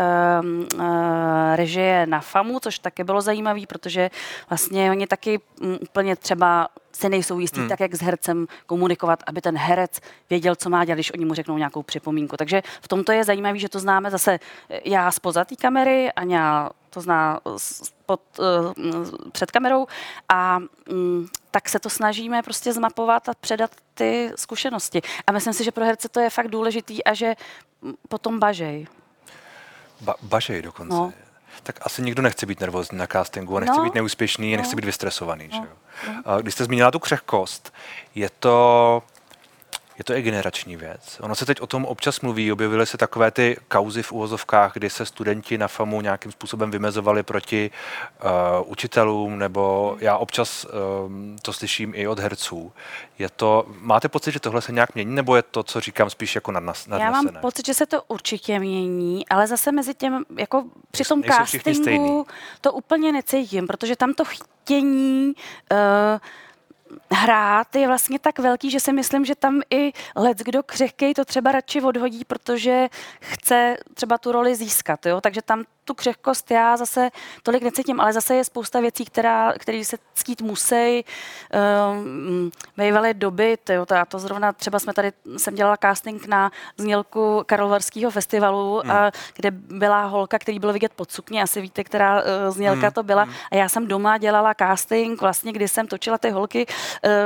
um, 0.41 0.67
uh, 0.79 1.55
režie 1.55 2.05
na 2.05 2.19
FAMu, 2.19 2.59
což 2.59 2.79
taky 2.79 3.03
bylo 3.03 3.21
zajímavé, 3.21 3.61
protože 3.67 4.09
vlastně 4.49 4.91
oni 4.91 5.07
taky 5.07 5.39
um, 5.61 5.77
úplně 5.81 6.15
třeba 6.15 6.67
si 6.91 7.09
nejsou 7.09 7.39
jistí, 7.39 7.59
hmm. 7.59 7.69
tak 7.69 7.79
jak 7.79 7.95
s 7.95 8.01
hercem 8.01 8.47
komunikovat, 8.65 9.23
aby 9.27 9.41
ten 9.41 9.57
herec 9.57 9.99
věděl, 10.29 10.55
co 10.55 10.69
má 10.69 10.85
dělat, 10.85 10.95
když 10.95 11.13
oni 11.13 11.25
mu 11.25 11.33
řeknou 11.33 11.57
nějakou 11.57 11.83
připomínku. 11.83 12.37
Takže 12.37 12.61
v 12.81 12.87
tomto 12.87 13.11
je 13.11 13.23
zajímavé, 13.23 13.59
že 13.59 13.69
to 13.69 13.79
známe 13.79 14.11
zase 14.11 14.39
já 14.85 15.11
spoza 15.11 15.45
té 15.45 15.55
kamery, 15.55 16.11
Aňa 16.11 16.69
to 16.89 17.01
zná 17.01 17.39
pod, 18.05 18.21
uh, 18.39 18.73
před 19.31 19.51
kamerou 19.51 19.87
a 20.29 20.59
um, 20.91 21.27
tak 21.55 21.69
se 21.69 21.79
to 21.79 21.89
snažíme 21.89 22.43
prostě 22.43 22.73
zmapovat 22.73 23.29
a 23.29 23.33
předat 23.41 23.71
ty 23.93 24.31
zkušenosti. 24.35 25.01
A 25.27 25.31
myslím 25.31 25.53
si, 25.53 25.63
že 25.63 25.71
pro 25.71 25.85
herce 25.85 26.09
to 26.09 26.19
je 26.19 26.29
fakt 26.29 26.47
důležitý 26.47 27.03
a 27.03 27.13
že 27.13 27.35
potom 28.09 28.39
bažej. 28.39 28.87
Ba- 30.01 30.15
bažej 30.21 30.61
dokonce. 30.61 30.95
No. 30.95 31.13
Tak 31.63 31.75
asi 31.81 32.01
nikdo 32.01 32.21
nechce 32.21 32.45
být 32.45 32.59
nervózní 32.59 32.97
na 32.97 33.07
castingu, 33.07 33.57
a 33.57 33.59
nechce 33.59 33.77
No. 33.77 33.83
být 33.83 33.93
neúspěšný, 33.95 34.53
a 34.53 34.57
nechce 34.57 34.71
No. 34.71 34.75
být 34.75 34.85
vystresovaný. 34.85 35.49
Že 35.51 35.57
No. 35.59 35.65
jo? 35.65 35.71
A 36.25 36.41
Když 36.41 36.53
jste 36.53 36.63
zmínila 36.65 36.91
tu 36.91 36.99
křehkost, 36.99 37.73
je 38.15 38.29
to, 38.39 39.03
je 39.97 40.03
to 40.03 40.13
i 40.13 40.21
generační 40.21 40.75
věc. 40.75 41.17
Ono 41.21 41.35
se 41.35 41.45
teď 41.45 41.61
o 41.61 41.67
tom 41.67 41.85
občas 41.85 42.21
mluví, 42.21 42.51
objevily 42.51 42.85
se 42.85 42.97
takové 42.97 43.31
ty 43.31 43.57
kauzy 43.67 44.03
v 44.03 44.11
uvozovkách, 44.11 44.73
kdy 44.73 44.89
se 44.89 45.05
studenti 45.05 45.57
na 45.57 45.67
FAMu 45.67 46.01
nějakým 46.01 46.31
způsobem 46.31 46.71
vymezovali 46.71 47.23
proti 47.23 47.71
uh, 48.23 48.29
učitelům, 48.71 49.39
nebo 49.39 49.95
já 49.99 50.17
občas 50.17 50.65
um, 51.05 51.37
to 51.41 51.53
slyším 51.53 51.93
i 51.95 52.07
od 52.07 52.19
herců. 52.19 52.71
Je 53.19 53.29
to, 53.29 53.65
máte 53.79 54.09
pocit, 54.09 54.31
že 54.31 54.39
tohle 54.39 54.61
se 54.61 54.71
nějak 54.71 54.95
mění, 54.95 55.15
nebo 55.15 55.35
je 55.35 55.41
to, 55.41 55.63
co 55.63 55.79
říkám, 55.79 56.09
spíš 56.09 56.35
jako 56.35 56.51
nadnas, 56.51 56.87
Já 56.87 56.97
nadnesené? 56.97 57.31
mám 57.31 57.41
pocit, 57.41 57.65
že 57.65 57.73
se 57.73 57.85
to 57.85 58.03
určitě 58.07 58.59
mění, 58.59 59.27
ale 59.27 59.47
zase 59.47 59.71
mezi 59.71 59.93
těm, 59.93 60.25
jako 60.37 60.63
při 60.91 61.03
tom 61.03 61.23
castingu 61.23 62.27
to 62.61 62.73
úplně 62.73 63.11
necítím, 63.11 63.67
protože 63.67 63.95
tam 63.95 64.13
to 64.13 64.23
chtění 64.25 65.33
uh, 65.71 66.19
hrát 67.11 67.75
je 67.75 67.87
vlastně 67.87 68.19
tak 68.19 68.39
velký, 68.39 68.71
že 68.71 68.79
si 68.79 68.93
myslím, 68.93 69.25
že 69.25 69.35
tam 69.35 69.61
i 69.73 69.91
let, 70.15 70.37
kdo 70.37 70.63
křehkej 70.63 71.13
to 71.13 71.25
třeba 71.25 71.51
radši 71.51 71.81
odhodí, 71.81 72.25
protože 72.25 72.87
chce 73.21 73.77
třeba 73.93 74.17
tu 74.17 74.31
roli 74.31 74.55
získat, 74.55 75.05
jo? 75.05 75.21
takže 75.21 75.41
tam 75.41 75.63
tu 75.85 75.93
křehkost 75.93 76.51
já 76.51 76.77
zase 76.77 77.09
tolik 77.43 77.63
necítím, 77.63 78.01
ale 78.01 78.13
zase 78.13 78.35
je 78.35 78.43
spousta 78.43 78.79
věcí, 78.79 79.05
která, 79.05 79.53
které 79.59 79.85
se 79.85 79.97
ctít 80.13 80.41
musí. 80.41 81.05
Um, 81.91 82.51
bývaly 82.77 83.13
doby, 83.13 83.57
to, 83.63 83.85
to, 83.85 83.93
já 83.93 84.05
to 84.05 84.19
zrovna 84.19 84.53
třeba 84.53 84.79
jsme 84.79 84.93
tady, 84.93 85.11
jsem 85.37 85.55
dělala 85.55 85.77
casting 85.81 86.27
na 86.27 86.51
znělku 86.77 87.43
Karlovarského 87.45 88.11
festivalu, 88.11 88.81
hmm. 88.83 88.91
a, 88.91 89.11
kde 89.35 89.51
byla 89.51 90.05
holka, 90.05 90.39
který 90.39 90.59
bylo 90.59 90.73
vidět 90.73 90.91
pod 90.95 91.11
sukně, 91.11 91.43
asi 91.43 91.61
víte, 91.61 91.83
která 91.83 92.21
uh, 92.21 92.25
znělka 92.49 92.87
hmm. 92.87 92.91
to 92.91 93.03
byla. 93.03 93.27
A 93.51 93.55
já 93.55 93.69
jsem 93.69 93.87
doma 93.87 94.17
dělala 94.17 94.53
casting, 94.53 95.21
vlastně, 95.21 95.51
kdy 95.51 95.67
jsem 95.67 95.87
točila 95.87 96.17
ty 96.17 96.29
holky, 96.29 96.65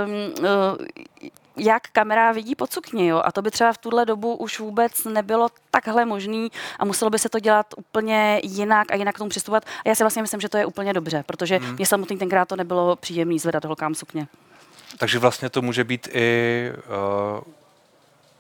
um, 0.05 0.45
uh, 0.45 1.29
jak 1.59 1.87
kamera 1.87 2.31
vidí 2.31 2.55
pod 2.55 2.73
sukni, 2.73 3.07
jo? 3.07 3.21
A 3.25 3.31
to 3.31 3.41
by 3.41 3.51
třeba 3.51 3.73
v 3.73 3.77
tuhle 3.77 4.05
dobu 4.05 4.35
už 4.35 4.59
vůbec 4.59 5.03
nebylo 5.03 5.49
takhle 5.71 6.05
možný 6.05 6.51
a 6.79 6.85
muselo 6.85 7.11
by 7.11 7.19
se 7.19 7.29
to 7.29 7.39
dělat 7.39 7.73
úplně 7.77 8.41
jinak 8.43 8.91
a 8.91 8.95
jinak 8.95 9.15
k 9.15 9.17
tomu 9.17 9.29
přistupovat. 9.29 9.65
A 9.85 9.89
já 9.89 9.95
si 9.95 10.03
vlastně 10.03 10.21
myslím, 10.21 10.41
že 10.41 10.49
to 10.49 10.57
je 10.57 10.65
úplně 10.65 10.93
dobře, 10.93 11.23
protože 11.25 11.57
hmm. 11.57 11.75
mě 11.75 11.85
samotný 11.85 12.17
tenkrát 12.17 12.47
to 12.47 12.55
nebylo 12.55 12.95
příjemný 12.95 13.39
zvedat 13.39 13.65
holkám 13.65 13.95
sukně. 13.95 14.27
Takže 14.97 15.19
vlastně 15.19 15.49
to 15.49 15.61
může 15.61 15.83
být 15.83 16.07
i 16.13 16.71
uh, 17.37 17.43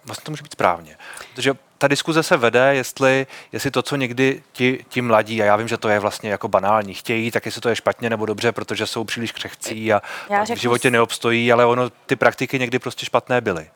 vlastně 0.05 0.23
to 0.23 0.31
může 0.31 0.43
být 0.43 0.51
správně. 0.51 0.97
Protože 1.33 1.53
ta 1.79 1.87
diskuze 1.87 2.23
se 2.23 2.37
vede, 2.37 2.75
jestli, 2.75 3.27
jestli 3.51 3.71
to, 3.71 3.81
co 3.81 3.95
někdy 3.95 4.43
ti, 4.51 4.85
ti 4.89 5.01
mladí, 5.01 5.41
a 5.41 5.45
já 5.45 5.55
vím, 5.55 5.67
že 5.67 5.77
to 5.77 5.89
je 5.89 5.99
vlastně 5.99 6.29
jako 6.29 6.47
banální, 6.47 6.93
chtějí, 6.93 7.31
tak 7.31 7.45
jestli 7.45 7.61
to 7.61 7.69
je 7.69 7.75
špatně 7.75 8.09
nebo 8.09 8.25
dobře, 8.25 8.51
protože 8.51 8.87
jsou 8.87 9.03
příliš 9.03 9.31
křehcí 9.31 9.93
a, 9.93 10.01
Já 10.29 10.39
a 10.39 10.43
v 10.43 10.47
řeknu 10.47 10.61
životě 10.61 10.91
neobstojí, 10.91 11.51
ale 11.51 11.65
ono, 11.65 11.89
ty 11.89 12.15
praktiky 12.15 12.59
někdy 12.59 12.79
prostě 12.79 13.05
špatné 13.05 13.41
byly. 13.41 13.69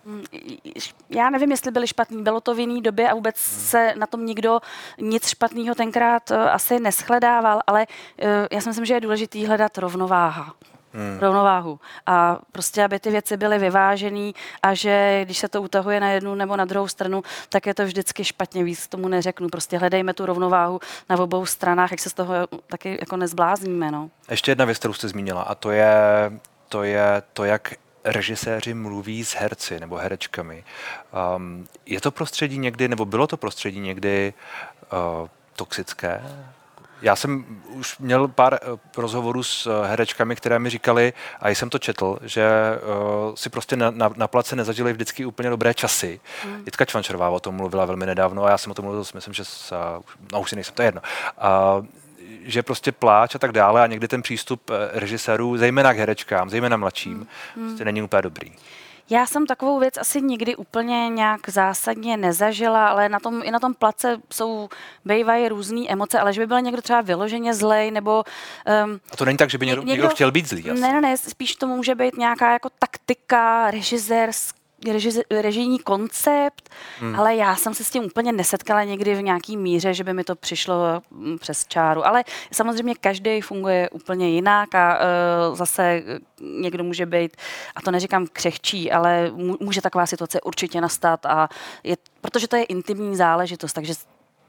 Já 1.09 1.29
nevím, 1.29 1.51
jestli 1.51 1.71
byly 1.71 1.87
špatný, 1.87 2.23
bylo 2.23 2.41
to 2.41 2.55
v 2.55 2.59
jiný 2.59 2.81
době 2.81 3.09
a 3.09 3.15
vůbec 3.15 3.35
se 3.37 3.93
na 3.97 4.07
tom 4.07 4.25
nikdo 4.25 4.59
nic 4.97 5.27
špatného 5.27 5.75
tenkrát 5.75 6.31
eh, 6.31 6.37
asi 6.37 6.79
neschledával, 6.79 7.61
ale 7.67 7.87
eh, 8.19 8.47
já 8.51 8.61
si 8.61 8.69
myslím, 8.69 8.85
že 8.85 8.93
je 8.93 9.01
důležitý 9.01 9.45
hledat 9.45 9.77
rovnováha. 9.77 10.53
Hmm. 10.93 11.19
rovnováhu. 11.19 11.79
A 12.05 12.39
prostě, 12.51 12.83
aby 12.83 12.99
ty 12.99 13.11
věci 13.11 13.37
byly 13.37 13.59
vyvážený 13.59 14.35
a 14.63 14.73
že 14.73 15.21
když 15.25 15.37
se 15.37 15.47
to 15.47 15.61
utahuje 15.61 15.99
na 15.99 16.09
jednu 16.09 16.35
nebo 16.35 16.57
na 16.57 16.65
druhou 16.65 16.87
stranu, 16.87 17.23
tak 17.49 17.65
je 17.65 17.73
to 17.73 17.85
vždycky 17.85 18.23
špatně, 18.23 18.63
víc 18.63 18.87
tomu 18.87 19.07
neřeknu. 19.07 19.49
Prostě 19.49 19.77
hledejme 19.77 20.13
tu 20.13 20.25
rovnováhu 20.25 20.79
na 21.09 21.19
obou 21.19 21.45
stranách, 21.45 21.91
jak 21.91 21.99
se 21.99 22.09
z 22.09 22.13
toho 22.13 22.33
taky 22.67 22.97
jako 22.99 23.17
nezblázníme. 23.17 23.91
No. 23.91 24.09
Ještě 24.29 24.51
jedna 24.51 24.65
věc, 24.65 24.77
kterou 24.77 24.93
jste 24.93 25.07
zmínila, 25.07 25.41
a 25.41 25.55
to 25.55 25.71
je 25.71 25.93
to, 26.69 26.83
je 26.83 27.23
to 27.33 27.43
jak 27.43 27.73
režiséři 28.03 28.73
mluví 28.73 29.25
s 29.25 29.35
herci 29.35 29.79
nebo 29.79 29.95
herečkami. 29.95 30.63
Um, 31.35 31.67
je 31.85 32.01
to 32.01 32.11
prostředí 32.11 32.57
někdy, 32.57 32.87
nebo 32.87 33.05
bylo 33.05 33.27
to 33.27 33.37
prostředí 33.37 33.79
někdy 33.79 34.33
uh, 35.21 35.27
toxické? 35.55 36.21
Já 37.03 37.15
jsem 37.15 37.45
už 37.69 37.97
měl 37.97 38.27
pár 38.27 38.53
uh, 38.53 38.79
rozhovorů 38.97 39.43
s 39.43 39.67
uh, 39.67 39.85
herečkami, 39.85 40.35
které 40.35 40.59
mi 40.59 40.69
říkali, 40.69 41.13
a 41.41 41.49
jsem 41.49 41.69
to 41.69 41.79
četl, 41.79 42.19
že 42.21 42.49
uh, 43.27 43.35
si 43.35 43.49
prostě 43.49 43.75
na, 43.75 43.91
na, 43.91 44.13
na 44.15 44.27
place 44.27 44.55
nezažili 44.55 44.93
vždycky 44.93 45.25
úplně 45.25 45.49
dobré 45.49 45.73
časy. 45.73 46.19
Mm. 46.45 46.63
Jitka 46.65 46.85
Čvančerová 46.85 47.29
o 47.29 47.39
tom 47.39 47.55
mluvila 47.55 47.85
velmi 47.85 48.05
nedávno 48.05 48.45
a 48.45 48.49
já 48.49 48.57
jsem 48.57 48.71
o 48.71 48.75
tom 48.75 48.85
mluvil, 48.85 49.03
myslím, 49.13 49.33
že 49.33 49.45
s, 49.45 49.73
no 50.31 50.41
už 50.41 50.49
si 50.49 50.55
nejsem, 50.55 50.73
to 50.75 50.81
je 50.81 50.87
jedno. 50.87 51.01
Uh, 51.79 51.85
že 52.43 52.63
prostě 52.63 52.91
pláč 52.91 53.35
a 53.35 53.39
tak 53.39 53.51
dále 53.51 53.83
a 53.83 53.87
někdy 53.87 54.07
ten 54.07 54.21
přístup 54.21 54.69
eh, 54.69 54.99
režisérů, 54.99 55.57
zejména 55.57 55.93
k 55.93 55.97
herečkám, 55.97 56.49
zejména 56.49 56.77
mladším, 56.77 57.27
mm. 57.55 57.67
prostě 57.67 57.85
není 57.85 58.01
úplně 58.01 58.21
dobrý. 58.21 58.51
Já 59.13 59.25
jsem 59.25 59.45
takovou 59.45 59.79
věc 59.79 59.97
asi 59.97 60.21
nikdy 60.21 60.55
úplně 60.55 61.09
nějak 61.09 61.49
zásadně 61.49 62.17
nezažila, 62.17 62.87
ale 62.87 63.09
na 63.09 63.19
tom, 63.19 63.41
i 63.43 63.51
na 63.51 63.59
tom 63.59 63.73
place 63.73 64.17
jsou, 64.33 64.69
bývají 65.05 65.49
různé 65.49 65.85
emoce, 65.89 66.19
ale 66.19 66.33
že 66.33 66.41
by 66.41 66.47
byl 66.47 66.61
někdo 66.61 66.81
třeba 66.81 67.01
vyloženě 67.01 67.53
zlej, 67.53 67.91
nebo... 67.91 68.23
Um, 68.85 68.99
A 69.11 69.15
to 69.15 69.25
není 69.25 69.37
tak, 69.37 69.49
že 69.49 69.57
by 69.57 69.65
někdo, 69.65 69.81
někdo, 69.81 69.91
někdo 69.91 70.09
chtěl 70.09 70.31
být 70.31 70.49
zlý. 70.49 70.71
Asi. 70.71 70.81
Ne, 70.81 70.93
ne, 70.93 71.01
ne, 71.01 71.17
spíš 71.17 71.55
to 71.55 71.67
může 71.67 71.95
být 71.95 72.17
nějaká 72.17 72.53
jako 72.53 72.69
taktika, 72.79 73.71
režisérská 73.71 74.62
režize, 74.91 75.21
režijní 75.41 75.79
koncept, 75.79 76.69
hmm. 76.99 77.19
ale 77.19 77.35
já 77.35 77.55
jsem 77.55 77.73
se 77.73 77.83
s 77.83 77.89
tím 77.89 78.03
úplně 78.03 78.31
nesetkala 78.31 78.83
někdy 78.83 79.15
v 79.15 79.21
nějaký 79.21 79.57
míře, 79.57 79.93
že 79.93 80.03
by 80.03 80.13
mi 80.13 80.23
to 80.23 80.35
přišlo 80.35 81.01
mm, 81.11 81.37
přes 81.37 81.65
čáru. 81.67 82.07
Ale 82.07 82.23
samozřejmě 82.51 82.95
každý 82.95 83.41
funguje 83.41 83.89
úplně 83.89 84.29
jinak 84.29 84.75
a 84.75 84.99
uh, 85.49 85.55
zase 85.55 86.03
někdo 86.41 86.83
může 86.83 87.05
být, 87.05 87.37
a 87.75 87.81
to 87.81 87.91
neříkám 87.91 88.27
křehčí, 88.33 88.91
ale 88.91 89.31
může 89.59 89.81
taková 89.81 90.05
situace 90.05 90.41
určitě 90.41 90.81
nastat, 90.81 91.25
a 91.25 91.49
je, 91.83 91.97
protože 92.21 92.47
to 92.47 92.55
je 92.55 92.63
intimní 92.63 93.15
záležitost, 93.15 93.73
takže 93.73 93.93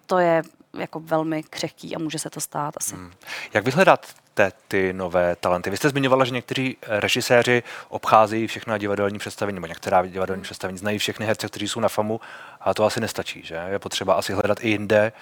to 0.06 0.18
je 0.18 0.42
jako 0.78 1.00
velmi 1.00 1.42
křehký 1.42 1.96
a 1.96 1.98
může 1.98 2.18
se 2.18 2.30
to 2.30 2.40
stát 2.40 2.74
asi. 2.76 2.94
Hmm. 2.94 3.12
Jak 3.54 3.64
vyhledat 3.64 4.06
te, 4.34 4.52
ty 4.68 4.92
nové 4.92 5.36
talenty? 5.36 5.70
Vy 5.70 5.76
jste 5.76 5.88
zmiňovala, 5.88 6.24
že 6.24 6.34
někteří 6.34 6.76
režiséři 6.86 7.62
obcházejí 7.88 8.46
všechna 8.46 8.78
divadelní 8.78 9.18
představení, 9.18 9.54
nebo 9.54 9.66
některá 9.66 10.06
divadelní 10.06 10.42
představení, 10.42 10.78
znají 10.78 10.98
všechny 10.98 11.26
herce, 11.26 11.48
kteří 11.48 11.68
jsou 11.68 11.80
na 11.80 11.88
FAMu, 11.88 12.20
a 12.60 12.74
to 12.74 12.84
asi 12.84 13.00
nestačí, 13.00 13.42
že? 13.44 13.64
Je 13.70 13.78
potřeba 13.78 14.14
asi 14.14 14.32
hledat 14.32 14.58
i 14.60 14.68
jinde, 14.68 15.12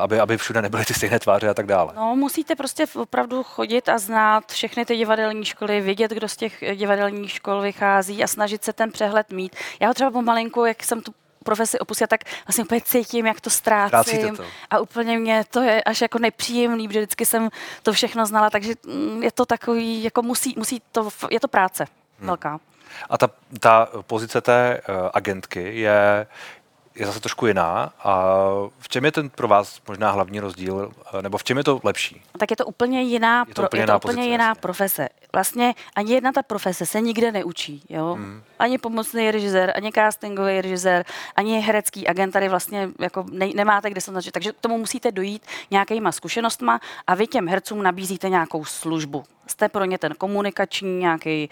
aby, 0.00 0.20
aby 0.20 0.38
všude 0.38 0.62
nebyly 0.62 0.84
ty 0.84 0.94
stejné 0.94 1.18
tváře 1.18 1.48
a 1.48 1.54
tak 1.54 1.66
dále. 1.66 1.92
No, 1.96 2.16
musíte 2.16 2.56
prostě 2.56 2.84
opravdu 2.94 3.42
chodit 3.42 3.88
a 3.88 3.98
znát 3.98 4.52
všechny 4.52 4.84
ty 4.84 4.96
divadelní 4.96 5.44
školy, 5.44 5.80
vědět, 5.80 6.10
kdo 6.10 6.28
z 6.28 6.36
těch 6.36 6.64
divadelních 6.76 7.30
škol 7.30 7.60
vychází 7.60 8.24
a 8.24 8.26
snažit 8.26 8.64
se 8.64 8.72
ten 8.72 8.92
přehled 8.92 9.30
mít. 9.30 9.56
Já 9.80 9.88
ho 9.88 9.94
třeba 9.94 10.10
pomalinku, 10.10 10.64
jak 10.64 10.84
jsem 10.84 11.00
tu 11.00 11.14
profesi 11.42 11.78
opustila, 11.78 12.06
tak 12.06 12.20
vlastně 12.46 12.64
úplně 12.64 12.80
cítím, 12.80 13.26
jak 13.26 13.40
to 13.40 13.50
ztrácím. 13.50 14.36
To. 14.36 14.44
A 14.70 14.78
úplně 14.78 15.18
mě 15.18 15.44
to 15.50 15.60
je 15.60 15.82
až 15.82 16.00
jako 16.00 16.18
nepříjemný, 16.18 16.88
protože 16.88 17.00
vždycky 17.00 17.26
jsem 17.26 17.48
to 17.82 17.92
všechno 17.92 18.26
znala, 18.26 18.50
takže 18.50 18.74
je 19.20 19.32
to 19.32 19.46
takový, 19.46 20.04
jako 20.04 20.22
musí, 20.22 20.54
musí 20.56 20.82
to, 20.92 21.08
je 21.30 21.40
to 21.40 21.48
práce 21.48 21.84
hmm. 22.18 22.26
velká. 22.26 22.60
A 23.10 23.18
ta, 23.18 23.30
ta 23.60 23.88
pozice 24.02 24.40
té 24.40 24.80
uh, 24.88 25.08
agentky 25.14 25.80
je, 25.80 26.26
je 26.94 27.06
zase 27.06 27.20
trošku 27.20 27.46
jiná. 27.46 27.92
A 28.04 28.34
v 28.78 28.88
čem 28.88 29.04
je 29.04 29.12
ten 29.12 29.30
pro 29.30 29.48
vás 29.48 29.80
možná 29.88 30.10
hlavní 30.10 30.40
rozdíl, 30.40 30.92
nebo 31.20 31.38
v 31.38 31.44
čem 31.44 31.58
je 31.58 31.64
to 31.64 31.80
lepší? 31.84 32.22
Tak 32.38 32.50
je 32.50 32.56
to 32.56 32.66
úplně 32.66 33.02
jiná, 33.02 33.44
je 33.48 33.54
to 33.54 33.62
úplně, 33.62 33.80
je 33.80 33.84
jiná, 33.84 33.98
to 33.98 34.08
úplně 34.08 34.16
pozice, 34.16 34.30
jiná 34.30 34.48
jasně. 34.48 34.60
profese. 34.60 35.08
Vlastně 35.32 35.74
ani 35.96 36.12
jedna 36.12 36.32
ta 36.32 36.42
profese 36.42 36.86
se 36.86 37.00
nikde 37.00 37.32
neučí. 37.32 37.82
Jo? 37.88 38.14
Hmm. 38.14 38.42
Ani 38.58 38.78
pomocný 38.78 39.30
režisér, 39.30 39.72
ani 39.76 39.92
castingový 39.92 40.60
režisér, 40.60 41.04
ani 41.36 41.60
herecký 41.60 42.08
agent 42.08 42.32
tady 42.32 42.48
vlastně 42.48 42.88
jako 42.98 43.24
ne, 43.30 43.46
nemáte 43.54 43.90
kde 43.90 44.00
se 44.00 44.12
začít. 44.12 44.32
Takže 44.32 44.52
k 44.52 44.60
tomu 44.60 44.78
musíte 44.78 45.12
dojít 45.12 45.42
nějakýma 45.70 46.12
zkušenostma 46.12 46.80
a 47.06 47.14
vy 47.14 47.26
těm 47.26 47.48
hercům 47.48 47.82
nabízíte 47.82 48.28
nějakou 48.28 48.64
službu. 48.64 49.24
Jste 49.46 49.68
pro 49.68 49.84
ně 49.84 49.98
ten 49.98 50.14
komunikační 50.14 50.98
nějaký 50.98 51.50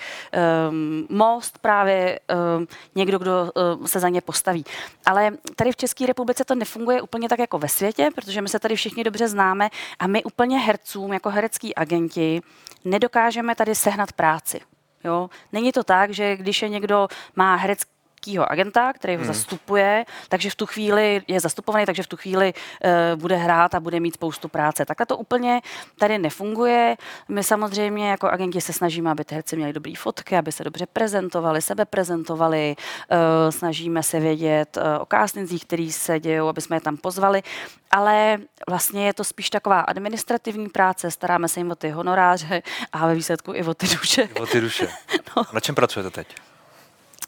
um, 0.71 1.07
most, 1.09 1.59
právě 1.59 2.21
um, 2.57 2.67
někdo, 2.95 3.19
kdo 3.19 3.53
um, 3.79 3.87
se 3.89 4.01
za 4.01 4.09
ně 4.09 4.21
postaví. 4.21 4.65
Ale 5.07 5.31
tady 5.57 5.73
v 5.73 5.77
České 5.77 6.07
republice 6.07 6.45
to 6.45 6.55
nefunguje 6.55 7.03
úplně 7.03 7.29
tak 7.29 7.39
jako 7.39 7.59
ve 7.59 7.69
světě, 7.69 8.09
protože 8.15 8.43
my 8.43 8.49
se 8.49 8.59
tady 8.59 8.77
všichni 8.77 9.05
dobře 9.05 9.29
známe 9.29 9.69
a 9.99 10.07
my 10.07 10.25
úplně 10.25 10.59
hercům 10.59 11.13
jako 11.13 11.31
herecký 11.31 11.75
agenti 11.75 12.41
nedokážeme 12.85 13.55
tady 13.55 13.75
sehnat 13.75 14.13
práci. 14.13 14.61
Jo? 15.05 15.31
Není 15.53 15.73
to 15.73 15.85
tak, 15.85 16.11
že 16.11 16.37
když 16.37 16.63
je 16.63 16.69
někdo 16.69 17.09
má 17.37 17.55
herecký 17.55 18.00
kýho 18.21 18.53
agenta, 18.53 18.93
který 18.93 19.17
ho 19.17 19.23
hmm. 19.23 19.33
zastupuje, 19.33 20.05
takže 20.29 20.51
v 20.51 20.55
tu 20.55 20.67
chvíli 20.67 21.23
je 21.29 21.41
zastupovaný, 21.41 21.87
takže 21.87 22.03
v 22.03 22.07
tu 22.07 22.17
chvíli 22.17 22.55
uh, 22.55 23.21
bude 23.21 23.37
hrát 23.37 23.75
a 23.75 23.81
bude 23.81 24.01
mít 24.01 24.15
spoustu 24.15 24.49
práce. 24.49 24.85
Takhle 24.87 25.07
to 25.07 25.17
úplně 25.17 25.61
tady 25.99 26.19
nefunguje. 26.19 26.97
My 27.29 27.45
samozřejmě 27.45 28.11
jako 28.11 28.29
agenti 28.29 28.61
se 28.61 28.73
snažíme, 28.73 29.11
aby 29.11 29.25
ty 29.25 29.35
herci 29.35 29.57
měli 29.57 29.73
dobré 29.73 29.93
fotky, 29.99 30.37
aby 30.37 30.53
se 30.53 30.65
dobře 30.65 30.87
prezentovali, 30.87 31.63
sebe 31.63 31.85
prezentovali, 31.85 32.77
uh, 32.77 33.51
snažíme 33.51 34.03
se 34.03 34.21
vědět 34.21 34.77
uh, 34.77 35.03
o 35.03 35.07
castingzích, 35.07 35.65
který 35.65 35.93
se 35.93 36.21
dějou, 36.21 36.49
aby 36.49 36.61
jsme 36.61 36.77
je 36.77 36.81
tam 36.81 36.97
pozvali, 36.97 37.43
ale 37.91 38.39
vlastně 38.69 39.07
je 39.07 39.15
to 39.15 39.25
spíš 39.25 39.51
taková 39.51 39.81
administrativní 39.81 40.69
práce, 40.69 41.11
staráme 41.11 41.49
se 41.49 41.61
jim 41.61 41.71
o 41.71 41.75
ty 41.75 41.91
honoráře 41.91 42.63
a 42.93 43.07
ve 43.07 43.15
výsledku 43.15 43.55
i 43.55 43.65
o 43.65 43.75
ty 43.75 43.87
duše. 43.87 44.29
O 44.41 44.47
ty 44.47 44.61
duše. 44.61 44.89
no. 45.37 45.43
Na 45.53 45.61
čem 45.61 45.75
pracujete 45.75 46.11
teď? 46.11 46.50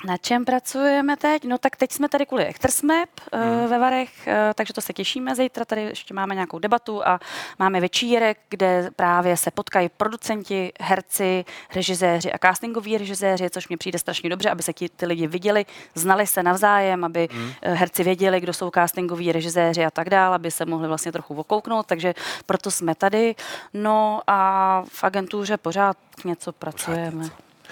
Na 0.05 0.17
čem 0.17 0.45
pracujeme 0.45 1.17
teď? 1.17 1.45
No 1.45 1.59
tak 1.59 1.77
teď 1.77 1.93
jsme 1.93 2.09
tady 2.09 2.27
kvůli 2.27 2.49
Actors 2.49 2.83
Map 2.83 3.09
hmm. 3.33 3.69
ve 3.69 3.79
Varech, 3.79 4.27
eh, 4.27 4.53
takže 4.55 4.73
to 4.73 4.81
se 4.81 4.93
těšíme. 4.93 5.35
Zítra 5.35 5.65
tady 5.65 5.83
ještě 5.83 6.15
máme 6.15 6.35
nějakou 6.35 6.59
debatu 6.59 7.07
a 7.07 7.21
máme 7.59 7.81
večírek, 7.81 8.39
kde 8.49 8.91
právě 8.97 9.37
se 9.37 9.51
potkají 9.51 9.89
producenti, 9.89 10.73
herci, 10.81 11.45
režiséři 11.75 12.33
a 12.33 12.39
castingoví 12.39 12.99
režiséři, 12.99 13.51
což 13.51 13.69
mi 13.69 13.77
přijde 13.77 13.99
strašně 13.99 14.31
dobře, 14.31 14.51
aby 14.51 14.63
se 14.63 14.73
ti, 14.73 14.89
ty 14.89 15.07
lidi 15.07 15.27
viděli, 15.27 15.67
znali 15.95 16.27
se 16.27 16.43
navzájem, 16.43 17.05
aby 17.05 17.29
hmm. 17.33 17.53
herci 17.63 18.05
věděli, 18.05 18.41
kdo 18.41 18.53
jsou 18.53 18.71
castingoví 18.71 19.33
režiséři 19.33 19.85
a 19.85 19.91
tak 19.91 20.11
dále, 20.11 20.35
aby 20.35 20.51
se 20.51 20.65
mohli 20.65 20.89
vlastně 20.89 21.13
trochu 21.13 21.35
okouknout, 21.35 21.87
takže 21.87 22.15
proto 22.47 22.71
jsme 22.71 22.95
tady. 22.95 23.35
No 23.75 24.21
a 24.27 24.83
v 24.89 25.05
agentuře 25.05 25.57
pořád 25.57 25.97
něco 26.25 26.53
pracujeme. 26.53 27.25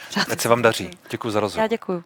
Pořád. 0.08 0.32
Ať 0.32 0.40
se 0.40 0.48
vám 0.48 0.62
daří. 0.62 0.90
Děkuji 1.10 1.30
za 1.30 1.40
rozhovor. 1.40 1.62
Já 1.62 1.66
děkuji. 1.66 2.04